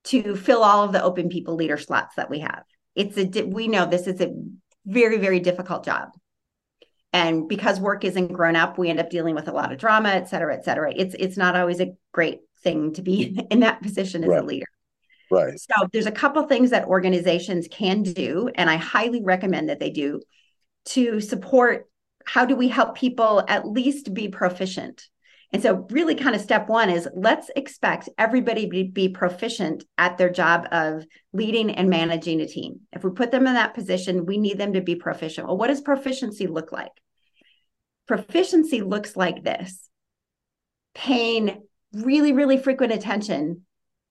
to 0.05 0.37
fill 0.37 0.63
all 0.63 0.85
of 0.85 0.93
the 0.93 1.03
open 1.03 1.29
people 1.29 1.55
leader 1.55 1.77
slots 1.77 2.15
that 2.17 2.31
we 2.31 2.41
have. 2.41 2.65
It's 2.95 3.17
a 3.17 3.45
we 3.45 3.69
know 3.69 3.87
this 3.87 4.07
is 4.07 4.21
a 4.21 4.35
very 4.87 5.19
very 5.19 5.39
difficult 5.39 5.85
job 5.85 6.09
and 7.13 7.49
because 7.49 7.81
work 7.81 8.05
isn't 8.05 8.33
grown 8.33 8.57
up 8.57 8.79
we 8.79 8.91
end 8.91 9.01
up 9.01 9.11
dealing 9.11 9.35
with 9.35 9.49
a 9.49 9.53
lot 9.53 9.73
of 9.73 9.79
drama 9.79 10.11
et 10.11 10.29
cetera 10.29 10.55
et 10.55 10.65
cetera. 10.65 10.93
It's 10.95 11.15
it's 11.19 11.37
not 11.37 11.57
always 11.57 11.81
a 11.81 11.95
great 12.13 12.41
thing 12.63 12.93
to 12.95 13.03
be 13.03 13.39
in 13.51 13.61
that 13.61 13.83
position 13.83 14.23
as 14.25 14.29
right. 14.29 14.43
a 14.43 14.47
leader. 14.47 14.67
Right. 15.31 15.59
So 15.59 15.87
there's 15.93 16.07
a 16.07 16.13
couple 16.13 16.43
things 16.45 16.71
that 16.71 16.87
organizations 16.87 17.69
can 17.71 18.03
do 18.03 18.51
and 18.55 18.71
i 18.71 18.77
highly 18.77 19.23
recommend 19.23 19.69
that 19.69 19.79
they 19.79 19.91
do 19.91 20.21
to 20.87 21.21
support 21.21 21.89
how 22.25 22.45
do 22.45 22.57
we 22.57 22.69
help 22.69 22.97
people 22.97 23.43
at 23.49 23.67
least 23.67 24.13
be 24.13 24.29
proficient 24.29 25.09
and 25.53 25.63
so 25.63 25.87
really 25.91 26.15
kind 26.15 26.35
of 26.35 26.43
step 26.43 26.69
one 26.69 26.91
is 26.91 27.09
let's 27.15 27.51
expect 27.57 28.09
everybody 28.19 28.69
to 28.69 28.91
be 28.93 29.09
proficient 29.09 29.85
at 29.97 30.19
their 30.19 30.31
job 30.31 30.67
of 30.73 31.07
leading 31.33 31.71
and 31.71 31.89
managing 31.89 32.41
a 32.41 32.47
team 32.47 32.81
if 32.93 33.05
we 33.05 33.11
put 33.11 33.31
them 33.31 33.47
in 33.47 33.55
that 33.55 33.75
position 33.75 34.27
we 34.27 34.39
need 34.39 34.59
them 34.59 34.73
to 34.73 34.81
be 34.81 34.95
proficient 34.95 35.47
well 35.47 35.57
what 35.57 35.69
does 35.69 35.81
proficiency 35.81 36.47
look 36.47 36.73
like 36.73 36.93
proficiency 38.07 38.81
looks 38.81 39.17
like 39.17 39.43
this 39.45 39.89
paying 40.95 41.63
really 41.93 42.33
really 42.33 42.59
frequent 42.59 42.93
attention 42.93 43.63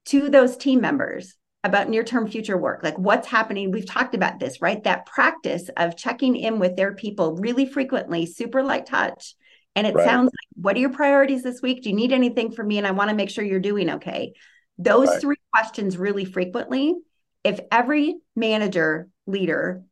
to 0.06 0.30
those 0.30 0.56
team 0.56 0.80
members 0.82 1.36
about 1.63 1.89
near 1.89 2.04
term 2.04 2.28
future 2.28 2.58
work, 2.58 2.82
like 2.82 2.97
what's 2.97 3.28
happening. 3.28 3.71
We've 3.71 3.86
talked 3.86 4.15
about 4.15 4.39
this, 4.39 4.62
right? 4.62 4.84
That 4.84 5.06
practice 5.06 5.69
of 5.76 5.97
checking 5.97 6.36
in 6.36 6.60
with 6.60 6.76
their 6.76 6.93
people 6.93 7.36
really 7.36 7.65
frequently, 7.65 8.26
super 8.26 8.63
light 8.63 8.86
touch. 8.86 9.36
And 9.78 9.86
it 9.86 9.94
right. 9.94 10.06
sounds 10.08 10.26
like, 10.26 10.63
what 10.63 10.76
are 10.76 10.80
your 10.80 10.90
priorities 10.90 11.44
this 11.44 11.62
week? 11.62 11.84
Do 11.84 11.90
you 11.90 11.96
need 11.96 12.12
anything 12.12 12.52
from 12.52 12.68
me? 12.68 12.80
And 12.80 12.88
I 12.88 12.92
want 12.92 13.12
to 13.12 13.16
make 13.16 13.30
sure 13.30 13.44
you're 13.44 13.60
doing 13.60 13.92
okay. 13.92 14.34
Those 14.80 15.08
right. 15.08 15.22
three 15.22 15.36
questions 15.54 15.98
really 15.98 16.26
frequently. 16.26 16.96
If 17.44 17.60
every 17.72 18.16
manager, 18.36 19.08
leader 19.28 19.84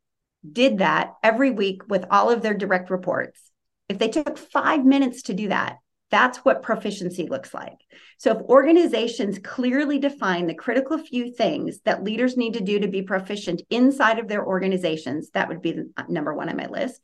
did 0.52 0.80
that 0.80 1.14
every 1.22 1.52
week 1.52 1.84
with 1.88 2.04
all 2.10 2.32
of 2.32 2.42
their 2.42 2.56
direct 2.56 2.90
reports, 2.90 3.40
if 3.88 4.00
they 4.00 4.08
took 4.10 4.40
five 4.40 4.84
minutes 4.84 5.22
to 5.24 5.36
do 5.36 5.50
that, 5.50 5.78
that's 6.10 6.40
what 6.40 6.64
proficiency 6.64 7.28
looks 7.28 7.54
like. 7.54 7.78
So, 8.18 8.32
if 8.32 8.42
organizations 8.42 9.38
clearly 9.38 10.00
define 10.00 10.48
the 10.48 10.56
critical 10.56 10.98
few 10.98 11.32
things 11.32 11.82
that 11.82 12.04
leaders 12.04 12.38
need 12.38 12.54
to 12.54 12.64
do 12.64 12.80
to 12.80 12.88
be 12.88 13.04
proficient 13.04 13.62
inside 13.70 14.18
of 14.18 14.28
their 14.28 14.44
organizations, 14.44 15.30
that 15.32 15.48
would 15.48 15.62
be 15.62 15.74
the 15.74 15.92
uh, 15.96 16.04
number 16.10 16.34
one 16.34 16.50
on 16.50 16.58
my 16.58 16.66
list. 16.66 17.02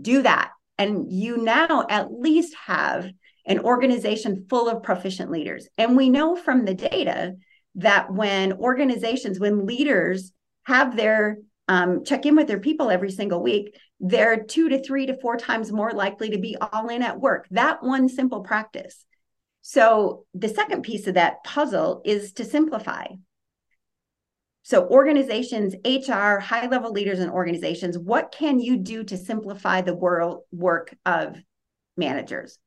Do 0.00 0.22
that. 0.22 0.52
And 0.78 1.12
you 1.12 1.36
now 1.36 1.86
at 1.88 2.12
least 2.12 2.54
have 2.66 3.10
an 3.46 3.60
organization 3.60 4.46
full 4.48 4.68
of 4.68 4.82
proficient 4.82 5.30
leaders. 5.30 5.68
And 5.76 5.96
we 5.96 6.10
know 6.10 6.36
from 6.36 6.64
the 6.64 6.74
data 6.74 7.34
that 7.76 8.12
when 8.12 8.52
organizations, 8.54 9.40
when 9.40 9.66
leaders 9.66 10.32
have 10.64 10.96
their 10.96 11.38
um, 11.68 12.04
check 12.04 12.26
in 12.26 12.36
with 12.36 12.48
their 12.48 12.60
people 12.60 12.90
every 12.90 13.10
single 13.10 13.42
week, 13.42 13.78
they're 14.00 14.42
two 14.42 14.68
to 14.68 14.82
three 14.82 15.06
to 15.06 15.18
four 15.20 15.36
times 15.36 15.72
more 15.72 15.92
likely 15.92 16.30
to 16.30 16.38
be 16.38 16.56
all 16.56 16.88
in 16.88 17.02
at 17.02 17.20
work. 17.20 17.46
That 17.50 17.82
one 17.82 18.08
simple 18.08 18.40
practice. 18.40 19.04
So, 19.64 20.26
the 20.34 20.48
second 20.48 20.82
piece 20.82 21.06
of 21.06 21.14
that 21.14 21.44
puzzle 21.44 22.02
is 22.04 22.32
to 22.34 22.44
simplify. 22.44 23.06
So, 24.64 24.86
organizations, 24.86 25.74
HR, 25.84 26.38
high 26.38 26.68
level 26.68 26.92
leaders 26.92 27.18
in 27.18 27.28
organizations, 27.28 27.98
what 27.98 28.32
can 28.32 28.60
you 28.60 28.76
do 28.76 29.02
to 29.04 29.16
simplify 29.16 29.80
the 29.80 29.94
world 29.94 30.42
work 30.52 30.94
of 31.04 31.36
managers? 31.96 32.58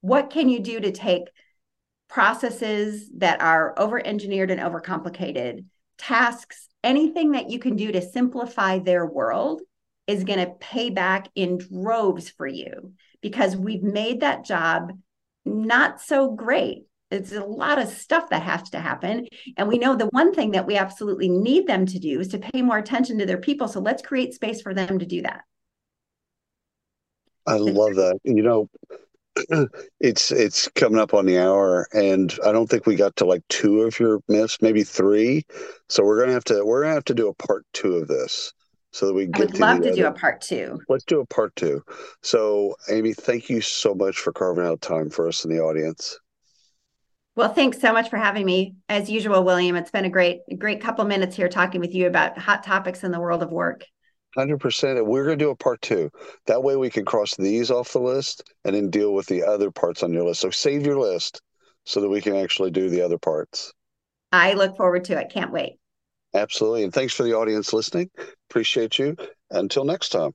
What 0.00 0.30
can 0.30 0.48
you 0.48 0.60
do 0.60 0.78
to 0.80 0.92
take 0.92 1.24
processes 2.08 3.10
that 3.18 3.40
are 3.40 3.74
over 3.78 4.04
engineered 4.04 4.50
and 4.50 4.60
overcomplicated, 4.60 5.64
tasks, 5.98 6.68
anything 6.82 7.32
that 7.32 7.50
you 7.50 7.58
can 7.58 7.76
do 7.76 7.92
to 7.92 8.02
simplify 8.02 8.78
their 8.78 9.06
world 9.06 9.62
is 10.06 10.24
going 10.24 10.40
to 10.40 10.54
pay 10.58 10.90
back 10.90 11.28
in 11.34 11.58
droves 11.58 12.28
for 12.30 12.46
you 12.46 12.92
because 13.20 13.56
we've 13.56 13.82
made 13.82 14.20
that 14.20 14.44
job 14.44 14.92
not 15.44 16.00
so 16.00 16.30
great. 16.32 16.84
It's 17.10 17.32
a 17.32 17.44
lot 17.44 17.80
of 17.80 17.88
stuff 17.88 18.30
that 18.30 18.42
has 18.42 18.70
to 18.70 18.80
happen. 18.80 19.26
And 19.56 19.68
we 19.68 19.78
know 19.78 19.96
the 19.96 20.06
one 20.06 20.32
thing 20.32 20.52
that 20.52 20.66
we 20.66 20.76
absolutely 20.76 21.28
need 21.28 21.66
them 21.66 21.86
to 21.86 21.98
do 21.98 22.20
is 22.20 22.28
to 22.28 22.38
pay 22.38 22.62
more 22.62 22.78
attention 22.78 23.18
to 23.18 23.26
their 23.26 23.38
people. 23.38 23.68
So 23.68 23.80
let's 23.80 24.02
create 24.02 24.34
space 24.34 24.60
for 24.60 24.74
them 24.74 24.98
to 24.98 25.06
do 25.06 25.22
that. 25.22 25.42
I 27.46 27.56
love 27.56 27.96
that. 27.96 28.18
You 28.22 28.42
know, 28.42 28.68
it's 30.00 30.30
it's 30.30 30.68
coming 30.68 31.00
up 31.00 31.14
on 31.14 31.24
the 31.24 31.38
hour 31.38 31.86
and 31.92 32.36
i 32.44 32.50
don't 32.50 32.68
think 32.68 32.84
we 32.84 32.96
got 32.96 33.14
to 33.14 33.24
like 33.24 33.42
two 33.48 33.82
of 33.82 33.98
your 34.00 34.20
myths 34.26 34.58
maybe 34.60 34.82
three 34.82 35.46
so 35.88 36.04
we're 36.04 36.18
gonna 36.18 36.32
have 36.32 36.42
to 36.42 36.64
we're 36.64 36.82
gonna 36.82 36.94
have 36.94 37.04
to 37.04 37.14
do 37.14 37.28
a 37.28 37.34
part 37.34 37.64
two 37.72 37.94
of 37.94 38.08
this 38.08 38.52
so 38.92 39.06
that 39.06 39.14
we 39.14 39.26
get 39.26 39.36
I 39.36 39.44
would 39.44 39.54
to 39.54 39.60
love 39.60 39.82
to 39.82 39.94
do 39.94 40.06
a 40.06 40.12
part 40.12 40.40
two. 40.40 40.80
Let's 40.88 41.04
do 41.04 41.20
a 41.20 41.26
part 41.26 41.54
two. 41.56 41.82
So, 42.22 42.74
Amy, 42.90 43.12
thank 43.12 43.48
you 43.48 43.60
so 43.60 43.94
much 43.94 44.16
for 44.16 44.32
carving 44.32 44.66
out 44.66 44.80
time 44.80 45.10
for 45.10 45.28
us 45.28 45.44
in 45.44 45.50
the 45.54 45.60
audience. 45.60 46.18
Well, 47.40 47.54
thanks 47.54 47.80
so 47.80 47.94
much 47.94 48.10
for 48.10 48.18
having 48.18 48.44
me. 48.44 48.74
As 48.90 49.08
usual, 49.08 49.42
William, 49.42 49.74
it's 49.74 49.90
been 49.90 50.04
a 50.04 50.10
great, 50.10 50.40
great 50.58 50.82
couple 50.82 51.06
minutes 51.06 51.34
here 51.34 51.48
talking 51.48 51.80
with 51.80 51.94
you 51.94 52.06
about 52.06 52.36
hot 52.36 52.62
topics 52.62 53.02
in 53.02 53.12
the 53.12 53.18
world 53.18 53.42
of 53.42 53.50
work. 53.50 53.82
100%. 54.36 54.98
And 54.98 55.06
we're 55.06 55.24
going 55.24 55.38
to 55.38 55.44
do 55.46 55.48
a 55.48 55.56
part 55.56 55.80
two. 55.80 56.10
That 56.48 56.62
way 56.62 56.76
we 56.76 56.90
can 56.90 57.06
cross 57.06 57.34
these 57.36 57.70
off 57.70 57.94
the 57.94 57.98
list 57.98 58.42
and 58.66 58.76
then 58.76 58.90
deal 58.90 59.14
with 59.14 59.24
the 59.24 59.42
other 59.42 59.70
parts 59.70 60.02
on 60.02 60.12
your 60.12 60.24
list. 60.24 60.42
So 60.42 60.50
save 60.50 60.84
your 60.84 60.98
list 60.98 61.40
so 61.86 62.02
that 62.02 62.10
we 62.10 62.20
can 62.20 62.36
actually 62.36 62.72
do 62.72 62.90
the 62.90 63.00
other 63.00 63.16
parts. 63.16 63.72
I 64.32 64.52
look 64.52 64.76
forward 64.76 65.04
to 65.04 65.18
it. 65.18 65.32
Can't 65.32 65.50
wait. 65.50 65.78
Absolutely. 66.34 66.84
And 66.84 66.92
thanks 66.92 67.14
for 67.14 67.22
the 67.22 67.32
audience 67.32 67.72
listening. 67.72 68.10
Appreciate 68.50 68.98
you. 68.98 69.16
Until 69.50 69.86
next 69.86 70.10
time. 70.10 70.34